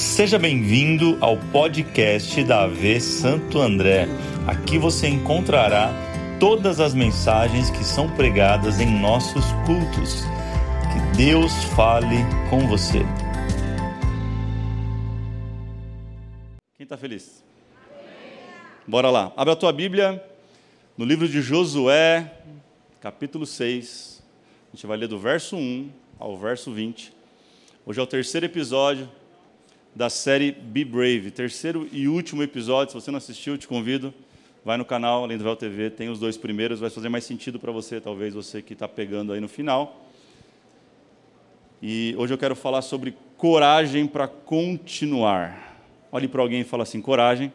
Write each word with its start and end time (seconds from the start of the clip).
Seja 0.00 0.38
bem-vindo 0.38 1.18
ao 1.20 1.36
podcast 1.36 2.42
da 2.44 2.62
AV 2.62 2.98
Santo 3.02 3.60
André. 3.60 4.06
Aqui 4.46 4.78
você 4.78 5.06
encontrará 5.06 5.92
todas 6.40 6.80
as 6.80 6.94
mensagens 6.94 7.68
que 7.68 7.84
são 7.84 8.08
pregadas 8.16 8.80
em 8.80 8.98
nossos 8.98 9.44
cultos. 9.66 10.22
Que 10.90 11.18
Deus 11.18 11.52
fale 11.76 12.16
com 12.48 12.66
você. 12.66 13.00
Quem 16.78 16.84
está 16.84 16.96
feliz? 16.96 17.44
Bora 18.86 19.10
lá. 19.10 19.34
Abra 19.36 19.52
a 19.52 19.56
tua 19.56 19.70
Bíblia 19.70 20.24
no 20.96 21.04
livro 21.04 21.28
de 21.28 21.42
Josué, 21.42 22.38
capítulo 23.02 23.44
6. 23.44 24.22
A 24.72 24.76
gente 24.76 24.86
vai 24.86 24.96
ler 24.96 25.08
do 25.08 25.18
verso 25.18 25.58
1 25.58 25.90
ao 26.18 26.38
verso 26.38 26.72
20. 26.72 27.12
Hoje 27.84 28.00
é 28.00 28.02
o 28.02 28.06
terceiro 28.06 28.46
episódio 28.46 29.19
da 29.94 30.08
série 30.08 30.52
Be 30.52 30.84
Brave, 30.84 31.30
terceiro 31.30 31.88
e 31.92 32.08
último 32.08 32.42
episódio. 32.42 32.92
Se 32.92 33.00
você 33.00 33.10
não 33.10 33.18
assistiu, 33.18 33.58
te 33.58 33.66
convido, 33.66 34.14
vai 34.64 34.76
no 34.76 34.84
canal 34.84 35.24
Além 35.24 35.36
do 35.36 35.44
Véu 35.44 35.56
TV, 35.56 35.90
tem 35.90 36.08
os 36.08 36.18
dois 36.18 36.36
primeiros, 36.36 36.80
vai 36.80 36.90
fazer 36.90 37.08
mais 37.08 37.24
sentido 37.24 37.58
para 37.58 37.72
você, 37.72 38.00
talvez 38.00 38.34
você 38.34 38.62
que 38.62 38.72
está 38.72 38.86
pegando 38.86 39.32
aí 39.32 39.40
no 39.40 39.48
final. 39.48 40.06
E 41.82 42.14
hoje 42.18 42.34
eu 42.34 42.38
quero 42.38 42.54
falar 42.54 42.82
sobre 42.82 43.16
coragem 43.36 44.06
para 44.06 44.28
continuar. 44.28 45.78
Olhe 46.12 46.28
para 46.28 46.42
alguém 46.42 46.60
e 46.60 46.64
fala 46.64 46.82
assim: 46.82 47.00
coragem. 47.00 47.52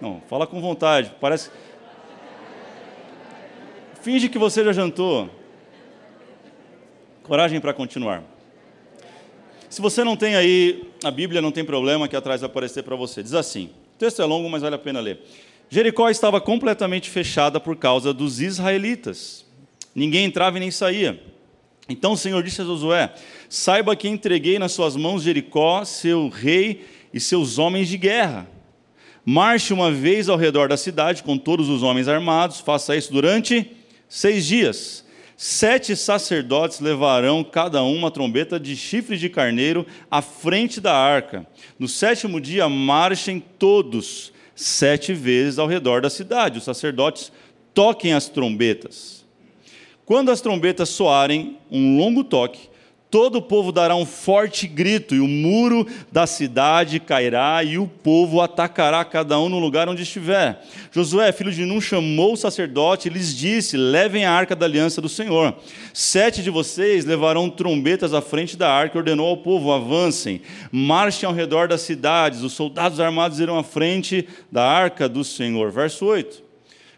Não, 0.00 0.20
fala 0.28 0.46
com 0.46 0.60
vontade. 0.60 1.12
Parece. 1.20 1.50
Finge 4.02 4.28
que 4.28 4.38
você 4.38 4.64
já 4.64 4.72
jantou. 4.72 5.30
Coragem 7.22 7.60
para 7.60 7.72
continuar. 7.72 8.22
Se 9.76 9.82
você 9.82 10.02
não 10.02 10.16
tem 10.16 10.34
aí 10.36 10.84
a 11.04 11.10
Bíblia, 11.10 11.42
não 11.42 11.52
tem 11.52 11.62
problema, 11.62 12.08
que 12.08 12.16
atrás 12.16 12.40
vai 12.40 12.48
aparecer 12.48 12.82
para 12.82 12.96
você. 12.96 13.22
Diz 13.22 13.34
assim: 13.34 13.66
o 13.94 13.98
texto 13.98 14.22
é 14.22 14.24
longo, 14.24 14.48
mas 14.48 14.62
vale 14.62 14.74
a 14.74 14.78
pena 14.78 15.00
ler. 15.00 15.20
Jericó 15.68 16.08
estava 16.08 16.40
completamente 16.40 17.10
fechada 17.10 17.60
por 17.60 17.76
causa 17.76 18.10
dos 18.10 18.40
israelitas. 18.40 19.44
Ninguém 19.94 20.24
entrava 20.24 20.56
e 20.56 20.60
nem 20.60 20.70
saía. 20.70 21.22
Então 21.90 22.12
o 22.12 22.16
Senhor 22.16 22.42
disse 22.42 22.62
a 22.62 22.64
Josué: 22.64 23.12
Saiba 23.50 23.94
que 23.94 24.08
entreguei 24.08 24.58
nas 24.58 24.72
suas 24.72 24.96
mãos 24.96 25.22
Jericó, 25.22 25.84
seu 25.84 26.30
rei 26.30 26.86
e 27.12 27.20
seus 27.20 27.58
homens 27.58 27.86
de 27.86 27.98
guerra. 27.98 28.48
Marche 29.26 29.74
uma 29.74 29.92
vez 29.92 30.30
ao 30.30 30.38
redor 30.38 30.70
da 30.70 30.78
cidade 30.78 31.22
com 31.22 31.36
todos 31.36 31.68
os 31.68 31.82
homens 31.82 32.08
armados, 32.08 32.60
faça 32.60 32.96
isso 32.96 33.12
durante 33.12 33.72
seis 34.08 34.46
dias. 34.46 35.04
Sete 35.36 35.94
sacerdotes 35.94 36.80
levarão 36.80 37.44
cada 37.44 37.82
um 37.82 37.94
uma 37.94 38.10
trombeta 38.10 38.58
de 38.58 38.74
chifre 38.74 39.18
de 39.18 39.28
carneiro 39.28 39.86
à 40.10 40.22
frente 40.22 40.80
da 40.80 40.96
arca. 40.96 41.46
No 41.78 41.86
sétimo 41.86 42.40
dia, 42.40 42.68
marchem 42.70 43.38
todos 43.58 44.32
sete 44.54 45.12
vezes 45.12 45.58
ao 45.58 45.66
redor 45.66 46.00
da 46.00 46.08
cidade. 46.08 46.56
Os 46.56 46.64
sacerdotes 46.64 47.30
toquem 47.74 48.14
as 48.14 48.30
trombetas. 48.30 49.26
Quando 50.06 50.30
as 50.30 50.40
trombetas 50.40 50.88
soarem 50.88 51.58
um 51.70 51.98
longo 51.98 52.24
toque, 52.24 52.70
todo 53.10 53.36
o 53.36 53.42
povo 53.42 53.72
dará 53.72 53.94
um 53.94 54.06
forte 54.06 54.66
grito, 54.66 55.14
e 55.14 55.20
o 55.20 55.28
muro 55.28 55.86
da 56.10 56.26
cidade 56.26 56.98
cairá, 57.00 57.62
e 57.62 57.78
o 57.78 57.86
povo 57.86 58.40
atacará 58.40 59.04
cada 59.04 59.38
um 59.38 59.48
no 59.48 59.58
lugar 59.58 59.88
onde 59.88 60.02
estiver. 60.02 60.62
Josué, 60.90 61.30
filho 61.32 61.52
de 61.52 61.64
Nun, 61.64 61.80
chamou 61.80 62.32
o 62.32 62.36
sacerdote 62.36 63.08
e 63.08 63.12
lhes 63.12 63.36
disse: 63.36 63.76
Levem 63.76 64.24
a 64.24 64.32
arca 64.32 64.56
da 64.56 64.66
aliança 64.66 65.00
do 65.00 65.08
Senhor. 65.08 65.54
Sete 65.92 66.42
de 66.42 66.50
vocês 66.50 67.04
levarão 67.04 67.50
trombetas 67.50 68.14
à 68.14 68.20
frente 68.20 68.56
da 68.56 68.70
arca 68.70 68.96
e 68.96 68.98
ordenou 68.98 69.28
ao 69.28 69.36
povo: 69.36 69.72
Avancem, 69.72 70.40
marchem 70.70 71.26
ao 71.26 71.34
redor 71.34 71.68
das 71.68 71.82
cidades, 71.82 72.42
os 72.42 72.52
soldados 72.52 73.00
armados 73.00 73.40
irão 73.40 73.58
à 73.58 73.64
frente 73.64 74.28
da 74.50 74.64
arca 74.64 75.08
do 75.08 75.22
Senhor. 75.22 75.70
Verso 75.70 76.06
8. 76.06 76.45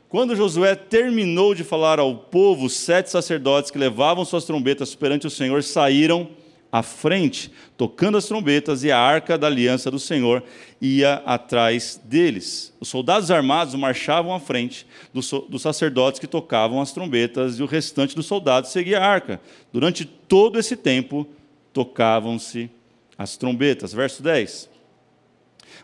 Quando 0.09 0.35
Josué 0.35 0.75
terminou 0.75 1.55
de 1.55 1.63
falar 1.63 1.99
ao 1.99 2.15
povo, 2.15 2.71
sete 2.71 3.11
sacerdotes 3.11 3.71
que 3.71 3.77
levavam 3.77 4.25
suas 4.25 4.45
trombetas 4.45 4.95
perante 4.95 5.27
o 5.27 5.31
Senhor 5.31 5.63
saíram 5.63 6.31
à 6.73 6.83
frente, 6.83 7.51
tocando 7.77 8.17
as 8.17 8.25
trombetas, 8.25 8.85
e 8.85 8.91
a 8.91 8.99
arca 8.99 9.37
da 9.37 9.47
aliança 9.47 9.91
do 9.91 9.99
Senhor 9.99 10.43
ia 10.81 11.15
atrás 11.27 12.01
deles. 12.03 12.73
Os 12.81 12.89
soldados 12.89 13.31
armados 13.31 13.75
marchavam 13.75 14.35
à 14.35 14.41
frente 14.41 14.87
dos, 15.13 15.31
dos 15.47 15.61
sacerdotes 15.61 16.19
que 16.19 16.27
tocavam 16.27 16.81
as 16.81 16.91
trombetas, 16.91 17.59
e 17.59 17.63
o 17.63 17.67
restante 17.67 18.17
dos 18.17 18.25
soldados 18.25 18.71
seguia 18.71 19.01
a 19.01 19.07
arca. 19.07 19.39
Durante 19.71 20.07
todo 20.07 20.59
esse 20.59 20.75
tempo, 20.75 21.27
tocavam-se 21.71 22.71
as 23.17 23.37
trombetas. 23.37 23.93
Verso 23.93 24.23
10. 24.23 24.78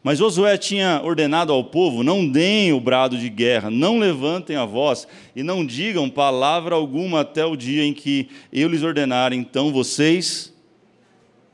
Mas 0.04 0.18
Josué 0.18 0.58
tinha 0.58 1.00
ordenado 1.02 1.50
ao 1.50 1.64
povo: 1.64 2.04
não 2.04 2.28
deem 2.28 2.74
o 2.74 2.78
brado 2.78 3.16
de 3.16 3.30
guerra, 3.30 3.70
não 3.70 3.98
levantem 3.98 4.54
a 4.54 4.66
voz 4.66 5.08
e 5.34 5.42
não 5.42 5.64
digam 5.64 6.10
palavra 6.10 6.74
alguma 6.74 7.22
até 7.22 7.44
o 7.44 7.56
dia 7.56 7.82
em 7.82 7.94
que 7.94 8.28
eu 8.52 8.68
lhes 8.68 8.82
ordenar, 8.82 9.32
então 9.32 9.72
vocês 9.72 10.52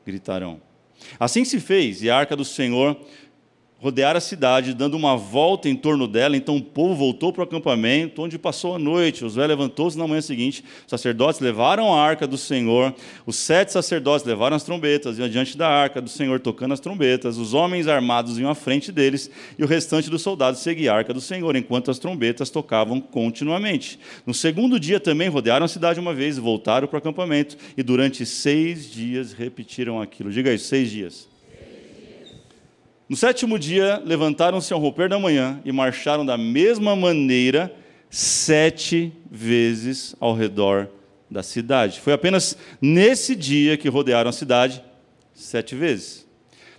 gritarão. 0.04 0.60
Assim 1.18 1.44
se 1.44 1.60
fez, 1.60 2.02
e 2.02 2.10
a 2.10 2.16
arca 2.16 2.36
do 2.36 2.44
Senhor 2.44 2.96
rodear 3.80 4.14
a 4.14 4.20
cidade, 4.20 4.74
dando 4.74 4.94
uma 4.94 5.16
volta 5.16 5.68
em 5.68 5.74
torno 5.74 6.06
dela. 6.06 6.36
Então 6.36 6.56
o 6.56 6.62
povo 6.62 6.94
voltou 6.94 7.32
para 7.32 7.40
o 7.40 7.44
acampamento, 7.44 8.22
onde 8.22 8.38
passou 8.38 8.74
a 8.74 8.78
noite. 8.78 9.20
Josué 9.20 9.46
levantou-se 9.46 9.96
na 9.96 10.06
manhã 10.06 10.20
seguinte. 10.20 10.62
Os 10.84 10.90
sacerdotes 10.90 11.40
levaram 11.40 11.92
a 11.94 12.00
arca 12.00 12.26
do 12.26 12.36
Senhor. 12.36 12.94
Os 13.24 13.36
sete 13.36 13.72
sacerdotes 13.72 14.26
levaram 14.26 14.54
as 14.54 14.62
trombetas, 14.62 15.18
e 15.18 15.22
adiante 15.22 15.56
da 15.56 15.68
arca 15.68 16.00
do 16.00 16.10
Senhor, 16.10 16.38
tocando 16.40 16.74
as 16.74 16.80
trombetas. 16.80 17.38
Os 17.38 17.54
homens 17.54 17.88
armados 17.88 18.38
iam 18.38 18.50
à 18.50 18.54
frente 18.54 18.92
deles, 18.92 19.30
e 19.58 19.64
o 19.64 19.66
restante 19.66 20.10
dos 20.10 20.20
soldados 20.20 20.60
seguia 20.60 20.92
a 20.92 20.96
arca 20.96 21.14
do 21.14 21.20
Senhor, 21.20 21.56
enquanto 21.56 21.90
as 21.90 21.98
trombetas 21.98 22.50
tocavam 22.50 23.00
continuamente. 23.00 23.98
No 24.26 24.34
segundo 24.34 24.78
dia 24.78 25.00
também 25.00 25.28
rodearam 25.28 25.64
a 25.64 25.68
cidade 25.68 25.98
uma 25.98 26.12
vez, 26.12 26.36
voltaram 26.36 26.86
para 26.86 26.96
o 26.96 26.98
acampamento, 26.98 27.56
e 27.76 27.82
durante 27.82 28.26
seis 28.26 28.92
dias 28.92 29.32
repetiram 29.32 30.02
aquilo. 30.02 30.30
Diga 30.30 30.52
isso, 30.52 30.66
seis 30.66 30.90
dias. 30.90 31.29
No 33.10 33.16
sétimo 33.16 33.58
dia, 33.58 34.00
levantaram-se 34.06 34.72
ao 34.72 34.78
romper 34.78 35.08
da 35.08 35.18
manhã 35.18 35.60
e 35.64 35.72
marcharam 35.72 36.24
da 36.24 36.38
mesma 36.38 36.94
maneira 36.94 37.74
sete 38.08 39.12
vezes 39.28 40.14
ao 40.20 40.32
redor 40.32 40.88
da 41.28 41.42
cidade. 41.42 41.98
Foi 41.98 42.12
apenas 42.12 42.56
nesse 42.80 43.34
dia 43.34 43.76
que 43.76 43.88
rodearam 43.88 44.30
a 44.30 44.32
cidade 44.32 44.80
sete 45.34 45.74
vezes. 45.74 46.24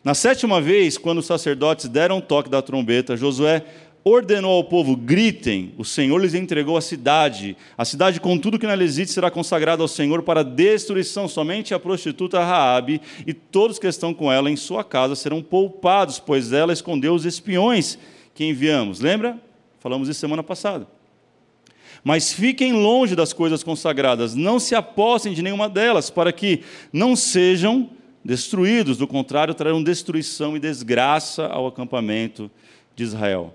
Na 0.06 0.14
sétima 0.14 0.62
vez, 0.62 0.98
quando 0.98 1.18
os 1.18 1.26
sacerdotes 1.26 1.90
deram 1.90 2.20
o 2.20 2.22
toque 2.22 2.50
da 2.50 2.62
trombeta, 2.62 3.18
Josué 3.18 3.66
ordenou 4.04 4.52
ao 4.52 4.64
povo: 4.64 4.96
gritem, 4.96 5.74
o 5.78 5.86
Senhor 5.86 6.18
lhes 6.18 6.34
entregou 6.34 6.78
a 6.78 6.82
cidade. 6.82 7.56
A 7.78 7.86
cidade, 7.86 8.20
com 8.20 8.38
tudo 8.38 8.60
que 8.60 8.68
nela 8.68 8.84
existe, 8.84 9.14
será 9.14 9.30
consagrada 9.30 9.82
ao 9.82 9.88
Senhor 9.88 10.24
para 10.24 10.44
destruição. 10.44 11.28
Somente 11.28 11.74
a 11.74 11.80
prostituta 11.80 12.44
Raabe 12.44 13.02
e 13.26 13.34
todos 13.34 13.80
que 13.80 13.88
estão 13.88 14.14
com 14.14 14.32
ela 14.32 14.50
em 14.50 14.56
sua 14.56 14.84
casa 14.84 15.16
serão 15.16 15.42
poupados, 15.42 16.20
pois 16.20 16.52
ela 16.52 16.74
escondeu 16.74 17.14
os 17.14 17.26
espiões 17.26 17.98
que 18.34 18.46
enviamos. 18.46 19.00
Lembra? 19.00 19.40
Falamos 19.80 20.08
isso 20.10 20.20
semana 20.20 20.44
passada. 20.44 20.88
Mas 22.04 22.34
fiquem 22.34 22.74
longe 22.74 23.16
das 23.16 23.32
coisas 23.32 23.64
consagradas, 23.64 24.34
não 24.34 24.60
se 24.60 24.74
apossem 24.74 25.34
de 25.34 25.42
nenhuma 25.44 25.70
delas, 25.70 26.10
para 26.10 26.32
que 26.32 26.64
não 26.92 27.16
sejam 27.16 27.90
destruídos, 28.24 28.98
do 28.98 29.08
contrário, 29.08 29.54
trarão 29.54 29.84
destruição 29.84 30.56
e 30.56 30.60
desgraça 30.60 31.46
ao 31.48 31.68
acampamento 31.68 32.50
de 32.96 33.04
Israel. 33.04 33.54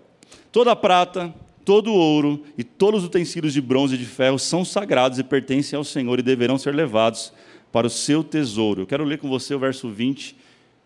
Toda 0.56 0.72
a 0.72 0.76
prata, 0.76 1.34
todo 1.66 1.92
o 1.92 1.94
ouro 1.94 2.42
e 2.56 2.64
todos 2.64 3.02
os 3.02 3.08
utensílios 3.08 3.52
de 3.52 3.60
bronze 3.60 3.94
e 3.94 3.98
de 3.98 4.06
ferro 4.06 4.38
são 4.38 4.64
sagrados 4.64 5.18
e 5.18 5.22
pertencem 5.22 5.76
ao 5.76 5.84
Senhor 5.84 6.18
e 6.18 6.22
deverão 6.22 6.56
ser 6.56 6.74
levados 6.74 7.30
para 7.70 7.86
o 7.86 7.90
seu 7.90 8.24
tesouro. 8.24 8.80
Eu 8.80 8.86
quero 8.86 9.04
ler 9.04 9.18
com 9.18 9.28
você 9.28 9.54
o 9.54 9.58
verso 9.58 9.90
20 9.90 10.34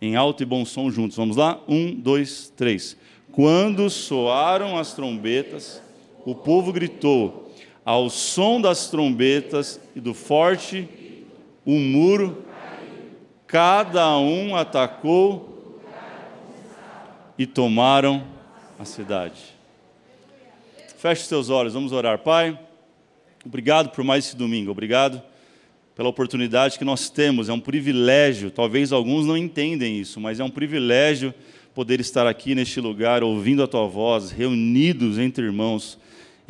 em 0.03 0.17
alto 0.17 0.43
e 0.43 0.45
bom 0.45 0.65
som 0.65 0.91
juntos. 0.91 1.17
Vamos 1.17 1.37
lá? 1.37 1.61
Um, 1.69 1.95
dois, 1.95 2.53
três. 2.57 2.97
Quando 3.31 3.89
soaram 3.89 4.77
as 4.77 4.93
trombetas, 4.93 5.81
o 6.27 6.35
povo 6.35 6.73
gritou, 6.73 7.55
ao 7.85 8.11
som 8.11 8.61
das 8.61 8.91
trombetas 8.91 9.81
e 9.95 10.01
do 10.01 10.15
forte, 10.15 10.89
o 11.65 11.79
muro, 11.79 12.43
cada 13.47 14.19
um 14.19 14.57
atacou 14.57 15.79
e 17.39 17.47
tomaram 17.47 18.25
a 18.77 18.85
cidade. 18.85 19.60
Feche 21.01 21.23
seus 21.23 21.49
olhos, 21.49 21.73
vamos 21.73 21.93
orar. 21.93 22.19
Pai, 22.19 22.59
obrigado 23.43 23.89
por 23.89 24.05
mais 24.05 24.27
esse 24.27 24.37
domingo, 24.37 24.71
obrigado 24.71 25.23
pela 25.97 26.11
oportunidade 26.11 26.79
que 26.79 26.85
nós 26.85 27.09
temos. 27.09 27.49
É 27.49 27.53
um 27.55 27.59
privilégio, 27.59 28.51
talvez 28.51 28.93
alguns 28.93 29.25
não 29.25 29.35
entendem 29.35 29.99
isso, 29.99 30.21
mas 30.21 30.41
é 30.41 30.45
um 30.45 30.51
privilégio 30.51 31.33
poder 31.75 32.01
estar 32.01 32.27
aqui 32.27 32.55
neste 32.55 32.83
lugar, 32.83 33.23
ouvindo 33.23 33.63
a 33.63 33.67
tua 33.67 33.87
voz, 33.87 34.31
reunidos 34.31 35.17
entre 35.19 35.47
irmãos, 35.47 35.99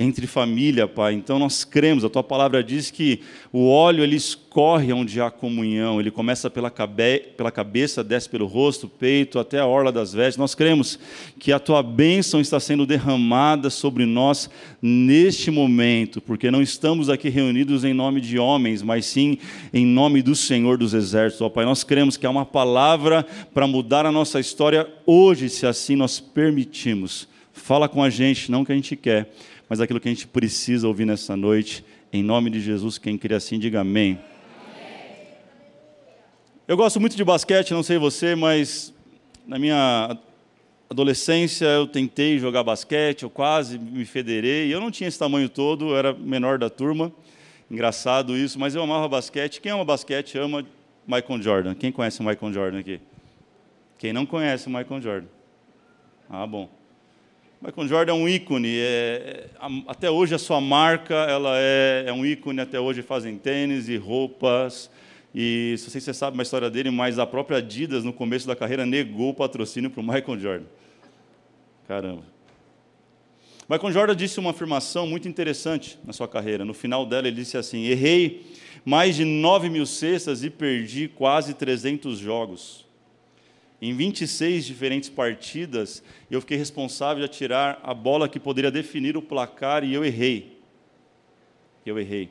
entre 0.01 0.27
família, 0.27 0.89
Pai. 0.89 1.13
Então 1.13 1.39
nós 1.39 1.63
cremos, 1.63 2.03
a 2.03 2.09
tua 2.09 2.23
palavra 2.23 2.65
diz 2.65 2.91
que 2.91 3.21
o 3.53 3.69
óleo 3.69 4.03
ele 4.03 4.17
escorre 4.17 4.95
onde 4.95 5.21
há 5.21 5.31
comunhão, 5.31 6.01
ele 6.01 6.11
começa 6.11 6.49
pela, 6.49 6.71
cabe 6.71 7.19
pela 7.37 7.51
cabeça, 7.51 8.03
desce 8.03 8.27
pelo 8.27 8.47
rosto, 8.47 8.89
peito, 8.89 9.39
até 9.39 9.59
a 9.59 9.67
orla 9.67 9.93
das 9.93 10.15
vestes. 10.15 10.39
Nós 10.39 10.55
cremos 10.55 10.99
que 11.39 11.53
a 11.53 11.59
tua 11.59 11.83
bênção 11.83 12.41
está 12.41 12.59
sendo 12.59 12.87
derramada 12.87 13.69
sobre 13.69 14.07
nós 14.07 14.49
neste 14.81 15.51
momento, 15.51 16.19
porque 16.23 16.51
não 16.51 16.63
estamos 16.63 17.11
aqui 17.11 17.29
reunidos 17.29 17.85
em 17.85 17.93
nome 17.93 18.23
de 18.23 18.39
homens, 18.39 18.83
mas 18.83 19.05
sim 19.05 19.37
em 19.71 19.85
nome 19.85 20.23
do 20.23 20.35
Senhor 20.35 20.79
dos 20.79 20.95
Exércitos. 20.95 21.43
Ó 21.43 21.51
Pai, 21.51 21.67
nós 21.67 21.85
cremos 21.85 22.17
que 22.17 22.25
há 22.25 22.31
uma 22.31 22.47
palavra 22.47 23.27
para 23.53 23.67
mudar 23.67 24.07
a 24.07 24.13
nossa 24.13 24.41
história 24.41 24.89
hoje, 25.05 25.51
se 25.51 25.67
assim 25.67 25.95
nós 25.95 26.19
permitimos. 26.19 27.29
Fala 27.53 27.87
com 27.87 28.03
a 28.03 28.09
gente, 28.09 28.51
não 28.51 28.65
que 28.65 28.73
a 28.73 28.75
gente 28.75 28.97
quer 28.97 29.31
mas 29.71 29.81
aquilo 29.81 30.01
que 30.01 30.09
a 30.09 30.13
gente 30.13 30.27
precisa 30.27 30.89
ouvir 30.89 31.05
nessa 31.05 31.37
noite. 31.37 31.85
Em 32.13 32.25
nome 32.25 32.51
de 32.51 32.61
Jesus, 32.61 32.99
quem 32.99 33.17
crê 33.17 33.37
assim, 33.37 33.57
diga 33.57 33.83
amém. 33.83 34.19
Eu 36.67 36.77
gosto 36.77 36.99
muito 36.99 37.17
de 37.17 37.23
basquete, 37.23 37.71
não 37.71 37.85
sei 37.85 37.97
você, 37.97 38.35
mas 38.35 38.93
na 39.47 39.61
minha 39.61 40.19
adolescência 40.91 41.67
eu 41.67 41.87
tentei 41.87 42.37
jogar 42.37 42.65
basquete, 42.65 43.23
eu 43.23 43.31
quase 43.31 43.79
me 43.79 44.05
federei. 44.05 44.75
Eu 44.75 44.81
não 44.81 44.91
tinha 44.91 45.07
esse 45.07 45.19
tamanho 45.19 45.49
todo, 45.49 45.91
eu 45.91 45.97
era 45.97 46.13
menor 46.13 46.59
da 46.59 46.69
turma. 46.69 47.13
Engraçado 47.71 48.37
isso, 48.37 48.59
mas 48.59 48.75
eu 48.75 48.83
amava 48.83 49.09
basquete. 49.09 49.61
Quem 49.61 49.71
ama 49.71 49.85
basquete 49.85 50.37
ama 50.37 50.67
Michael 51.07 51.43
Jordan. 51.43 51.75
Quem 51.77 51.93
conhece 51.93 52.21
o 52.21 52.25
Michael 52.25 52.53
Jordan 52.53 52.81
aqui? 52.81 53.01
Quem 53.99 54.13
não 54.13 54.27
conhece 54.27 54.67
o 54.67 54.71
Michael 54.71 55.01
Jordan? 55.01 55.29
Ah, 56.29 56.45
bom. 56.45 56.80
Michael 57.63 57.89
Jordan 57.89 58.13
é 58.13 58.15
um 58.15 58.27
ícone. 58.27 58.79
É, 58.79 59.51
até 59.87 60.11
hoje 60.11 60.35
a 60.35 60.39
sua 60.39 60.63
marca 60.63 61.15
ela 61.15 61.59
é, 61.59 62.05
é, 62.07 62.13
um 62.13 62.25
ícone. 62.25 62.59
Até 62.59 62.81
hoje 62.81 63.03
fazem 63.03 63.37
tênis 63.37 63.87
e 63.87 63.99
roupas. 63.99 64.91
E 65.35 65.75
se 65.77 65.91
você 65.91 66.15
sabe 66.15 66.39
uma 66.39 66.43
história 66.43 66.71
dele, 66.71 66.91
mas 66.91 67.19
a 67.19 67.27
própria 67.27 67.59
Adidas 67.59 68.03
no 68.03 68.15
começo 68.15 68.47
da 68.47 68.57
carreira 68.57 68.87
negou 68.87 69.31
o 69.31 69.35
patrocínio 69.35 69.91
para 69.91 70.01
o 70.01 70.03
Michael 70.03 70.41
Jordan. 70.41 70.67
Caramba. 71.87 72.23
Michael 73.69 73.93
Jordan 73.93 74.17
disse 74.17 74.41
uma 74.41 74.53
afirmação 74.53 75.07
muito 75.07 75.29
interessante 75.29 75.99
na 76.03 76.15
sua 76.15 76.27
carreira. 76.27 76.65
No 76.65 76.73
final 76.73 77.05
dela 77.05 77.29
ele 77.29 77.37
disse 77.37 77.59
assim: 77.59 77.85
errei 77.85 78.43
mais 78.87 79.17
de 79.17 79.25
9 79.27 79.69
mil 79.69 79.85
cestas 79.85 80.43
e 80.43 80.49
perdi 80.49 81.09
quase 81.09 81.53
300 81.53 82.19
jogos. 82.19 82.90
Em 83.81 83.95
26 83.95 84.67
diferentes 84.67 85.09
partidas, 85.09 86.03
eu 86.31 86.41
fiquei 86.41 86.57
responsável 86.57 87.25
de 87.25 87.25
atirar 87.25 87.81
a 87.83 87.95
bola 87.95 88.29
que 88.29 88.39
poderia 88.39 88.71
definir 88.71 89.17
o 89.17 89.23
placar 89.23 89.85
e 89.85 89.95
eu 89.95 90.05
errei. 90.05 90.59
Eu 91.87 91.99
errei. 91.99 92.29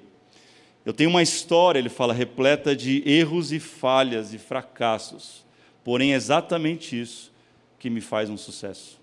Eu 0.86 0.94
tenho 0.94 1.10
uma 1.10 1.24
história, 1.24 1.80
ele 1.80 1.90
fala, 1.90 2.14
repleta 2.14 2.76
de 2.76 3.04
erros 3.10 3.52
e 3.52 3.60
falhas 3.60 4.34
e 4.34 4.38
fracassos. 4.38 5.44
Porém, 5.84 6.14
é 6.14 6.16
exatamente 6.16 7.00
isso 7.00 7.32
que 7.80 7.90
me 7.90 8.02
faz 8.02 8.30
um 8.30 8.38
sucesso. 8.38 8.99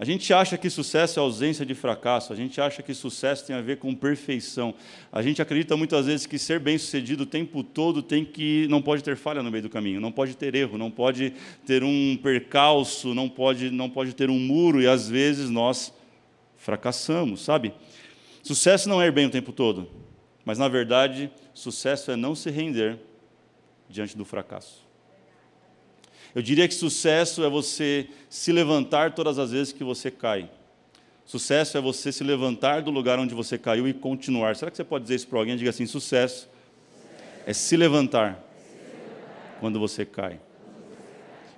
A 0.00 0.04
gente 0.04 0.32
acha 0.32 0.56
que 0.56 0.70
sucesso 0.70 1.18
é 1.18 1.22
ausência 1.22 1.66
de 1.66 1.74
fracasso, 1.74 2.32
a 2.32 2.36
gente 2.36 2.60
acha 2.60 2.84
que 2.84 2.94
sucesso 2.94 3.44
tem 3.44 3.56
a 3.56 3.60
ver 3.60 3.78
com 3.78 3.92
perfeição. 3.96 4.72
A 5.10 5.20
gente 5.22 5.42
acredita 5.42 5.76
muitas 5.76 6.06
vezes 6.06 6.24
que 6.24 6.38
ser 6.38 6.60
bem-sucedido 6.60 7.24
o 7.24 7.26
tempo 7.26 7.64
todo 7.64 8.00
tem 8.00 8.24
que 8.24 8.68
não 8.68 8.80
pode 8.80 9.02
ter 9.02 9.16
falha 9.16 9.42
no 9.42 9.50
meio 9.50 9.64
do 9.64 9.68
caminho, 9.68 10.00
não 10.00 10.12
pode 10.12 10.36
ter 10.36 10.54
erro, 10.54 10.78
não 10.78 10.88
pode 10.88 11.32
ter 11.66 11.82
um 11.82 12.16
percalço, 12.22 13.12
não 13.12 13.28
pode 13.28 13.72
não 13.72 13.90
pode 13.90 14.14
ter 14.14 14.30
um 14.30 14.38
muro 14.38 14.80
e 14.80 14.86
às 14.86 15.08
vezes 15.08 15.50
nós 15.50 15.92
fracassamos, 16.56 17.42
sabe? 17.42 17.74
Sucesso 18.40 18.88
não 18.88 19.02
é 19.02 19.08
ir 19.08 19.12
bem 19.12 19.26
o 19.26 19.30
tempo 19.30 19.50
todo, 19.50 19.90
mas 20.44 20.58
na 20.58 20.68
verdade, 20.68 21.28
sucesso 21.52 22.12
é 22.12 22.16
não 22.16 22.36
se 22.36 22.50
render 22.50 23.00
diante 23.88 24.16
do 24.16 24.24
fracasso. 24.24 24.87
Eu 26.34 26.42
diria 26.42 26.68
que 26.68 26.74
sucesso 26.74 27.44
é 27.44 27.48
você 27.48 28.06
se 28.28 28.52
levantar 28.52 29.12
todas 29.14 29.38
as 29.38 29.50
vezes 29.50 29.72
que 29.72 29.82
você 29.82 30.10
cai. 30.10 30.50
Sucesso 31.24 31.76
é 31.76 31.80
você 31.80 32.10
se 32.10 32.24
levantar 32.24 32.82
do 32.82 32.90
lugar 32.90 33.18
onde 33.18 33.34
você 33.34 33.58
caiu 33.58 33.86
e 33.86 33.92
continuar. 33.92 34.56
Será 34.56 34.70
que 34.70 34.76
você 34.76 34.84
pode 34.84 35.04
dizer 35.04 35.16
isso 35.16 35.28
para 35.28 35.38
alguém? 35.38 35.56
Diga 35.56 35.70
assim: 35.70 35.86
sucesso 35.86 36.48
é 37.46 37.52
se 37.52 37.76
levantar 37.76 38.42
quando 39.60 39.78
você 39.78 40.06
cai. 40.06 40.40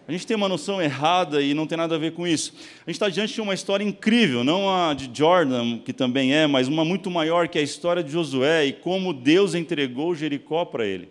A 0.08 0.12
gente 0.12 0.26
tem 0.26 0.36
uma 0.36 0.48
noção 0.48 0.82
errada 0.82 1.40
e 1.40 1.54
não 1.54 1.68
tem 1.68 1.78
nada 1.78 1.94
a 1.94 1.98
ver 1.98 2.14
com 2.14 2.26
isso. 2.26 2.52
A 2.84 2.90
gente 2.90 2.96
está 2.96 3.08
diante 3.08 3.32
de 3.32 3.40
uma 3.40 3.54
história 3.54 3.84
incrível, 3.84 4.42
não 4.42 4.68
a 4.68 4.92
de 4.92 5.08
Jordan, 5.16 5.78
que 5.78 5.92
também 5.92 6.34
é, 6.34 6.48
mas 6.48 6.66
uma 6.66 6.84
muito 6.84 7.08
maior, 7.08 7.46
que 7.46 7.56
é 7.56 7.60
a 7.60 7.64
história 7.64 8.02
de 8.02 8.10
Josué 8.10 8.66
e 8.66 8.72
como 8.72 9.12
Deus 9.12 9.54
entregou 9.54 10.12
Jericó 10.16 10.64
para 10.64 10.84
ele. 10.84 11.10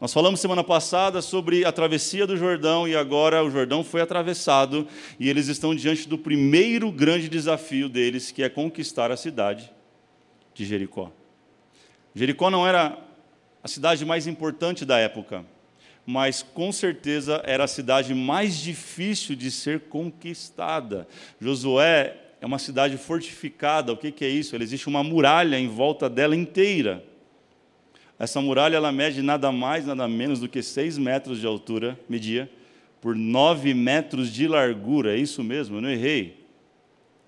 Nós 0.00 0.12
falamos 0.12 0.40
semana 0.40 0.64
passada 0.64 1.22
sobre 1.22 1.64
a 1.64 1.70
travessia 1.70 2.26
do 2.26 2.36
Jordão 2.36 2.86
e 2.86 2.96
agora 2.96 3.44
o 3.44 3.50
Jordão 3.50 3.84
foi 3.84 4.00
atravessado 4.00 4.88
e 5.20 5.30
eles 5.30 5.46
estão 5.46 5.72
diante 5.72 6.08
do 6.08 6.18
primeiro 6.18 6.90
grande 6.90 7.28
desafio 7.28 7.88
deles, 7.88 8.32
que 8.32 8.42
é 8.42 8.48
conquistar 8.48 9.12
a 9.12 9.16
cidade 9.16 9.72
de 10.52 10.64
Jericó. 10.64 11.12
Jericó 12.12 12.50
não 12.50 12.66
era 12.66 12.98
a 13.62 13.68
cidade 13.68 14.04
mais 14.04 14.26
importante 14.26 14.84
da 14.84 14.98
época, 14.98 15.44
mas 16.04 16.42
com 16.42 16.72
certeza 16.72 17.40
era 17.44 17.62
a 17.62 17.68
cidade 17.68 18.12
mais 18.14 18.58
difícil 18.58 19.36
de 19.36 19.48
ser 19.48 19.82
conquistada. 19.82 21.06
Josué 21.40 22.16
é 22.40 22.46
uma 22.46 22.58
cidade 22.58 22.98
fortificada, 22.98 23.92
o 23.92 23.96
que 23.96 24.24
é 24.24 24.28
isso? 24.28 24.56
existe 24.56 24.88
uma 24.88 25.04
muralha 25.04 25.56
em 25.56 25.68
volta 25.68 26.10
dela 26.10 26.34
inteira. 26.34 27.13
Essa 28.18 28.40
muralha 28.40 28.76
ela 28.76 28.92
mede 28.92 29.22
nada 29.22 29.50
mais, 29.50 29.86
nada 29.86 30.06
menos 30.06 30.40
do 30.40 30.48
que 30.48 30.62
6 30.62 30.98
metros 30.98 31.40
de 31.40 31.46
altura, 31.46 31.98
media, 32.08 32.50
por 33.00 33.14
9 33.14 33.74
metros 33.74 34.32
de 34.32 34.46
largura. 34.46 35.14
É 35.14 35.18
isso 35.18 35.42
mesmo, 35.42 35.76
eu 35.76 35.80
não 35.80 35.90
errei. 35.90 36.44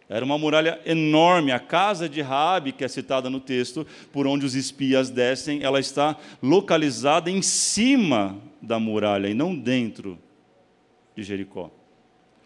Era 0.09 0.25
uma 0.25 0.39
muralha 0.39 0.81
enorme. 0.87 1.51
A 1.51 1.59
casa 1.59 2.09
de 2.09 2.21
Raabe, 2.21 2.73
que 2.73 2.85
é 2.85 2.89
citada 2.89 3.29
no 3.29 3.41
texto, 3.41 3.87
por 4.13 4.27
onde 4.27 4.47
os 4.47 4.55
espias 4.55 5.11
descem, 5.11 5.63
ela 5.63 5.81
está 5.81 6.17
localizada 6.41 7.31
em 7.31 7.43
cima 7.43 8.39
da 8.63 8.79
muralha 8.79 9.29
e 9.29 9.35
não 9.35 9.55
dentro 9.55 10.19
de 11.17 11.25
Jericó. 11.25 11.71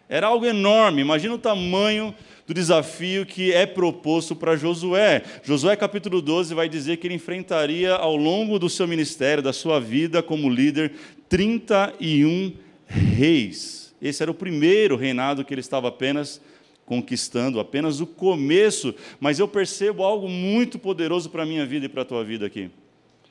Era 0.09 0.27
algo 0.27 0.45
enorme. 0.45 1.01
Imagina 1.01 1.35
o 1.35 1.37
tamanho 1.37 2.13
do 2.51 2.53
desafio 2.53 3.25
que 3.25 3.53
é 3.53 3.65
proposto 3.65 4.35
para 4.35 4.57
Josué. 4.57 5.23
Josué, 5.41 5.73
capítulo 5.77 6.21
12, 6.21 6.53
vai 6.53 6.67
dizer 6.67 6.97
que 6.97 7.07
ele 7.07 7.13
enfrentaria 7.13 7.93
ao 7.93 8.17
longo 8.17 8.59
do 8.59 8.69
seu 8.69 8.85
ministério, 8.85 9.41
da 9.41 9.53
sua 9.53 9.79
vida 9.79 10.21
como 10.21 10.49
líder, 10.49 10.91
31 11.29 12.53
reis. 12.85 13.95
Esse 14.01 14.21
era 14.21 14.29
o 14.29 14.35
primeiro 14.35 14.97
reinado 14.97 15.45
que 15.45 15.53
ele 15.53 15.61
estava 15.61 15.87
apenas 15.87 16.41
conquistando, 16.85 17.57
apenas 17.57 18.01
o 18.01 18.05
começo, 18.05 18.93
mas 19.17 19.39
eu 19.39 19.47
percebo 19.47 20.03
algo 20.03 20.27
muito 20.27 20.77
poderoso 20.77 21.29
para 21.29 21.43
a 21.43 21.45
minha 21.45 21.65
vida 21.65 21.85
e 21.85 21.89
para 21.89 22.01
a 22.01 22.05
tua 22.05 22.21
vida 22.21 22.45
aqui. 22.45 22.69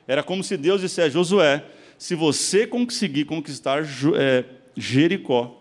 Era 0.07 0.23
como 0.23 0.43
se 0.43 0.57
Deus 0.57 0.81
dissesse: 0.81 1.13
Josué, 1.13 1.63
se 1.95 2.15
você 2.15 2.65
conseguir 2.65 3.25
conquistar 3.25 3.83
é, 4.17 4.45
Jericó, 4.75 5.60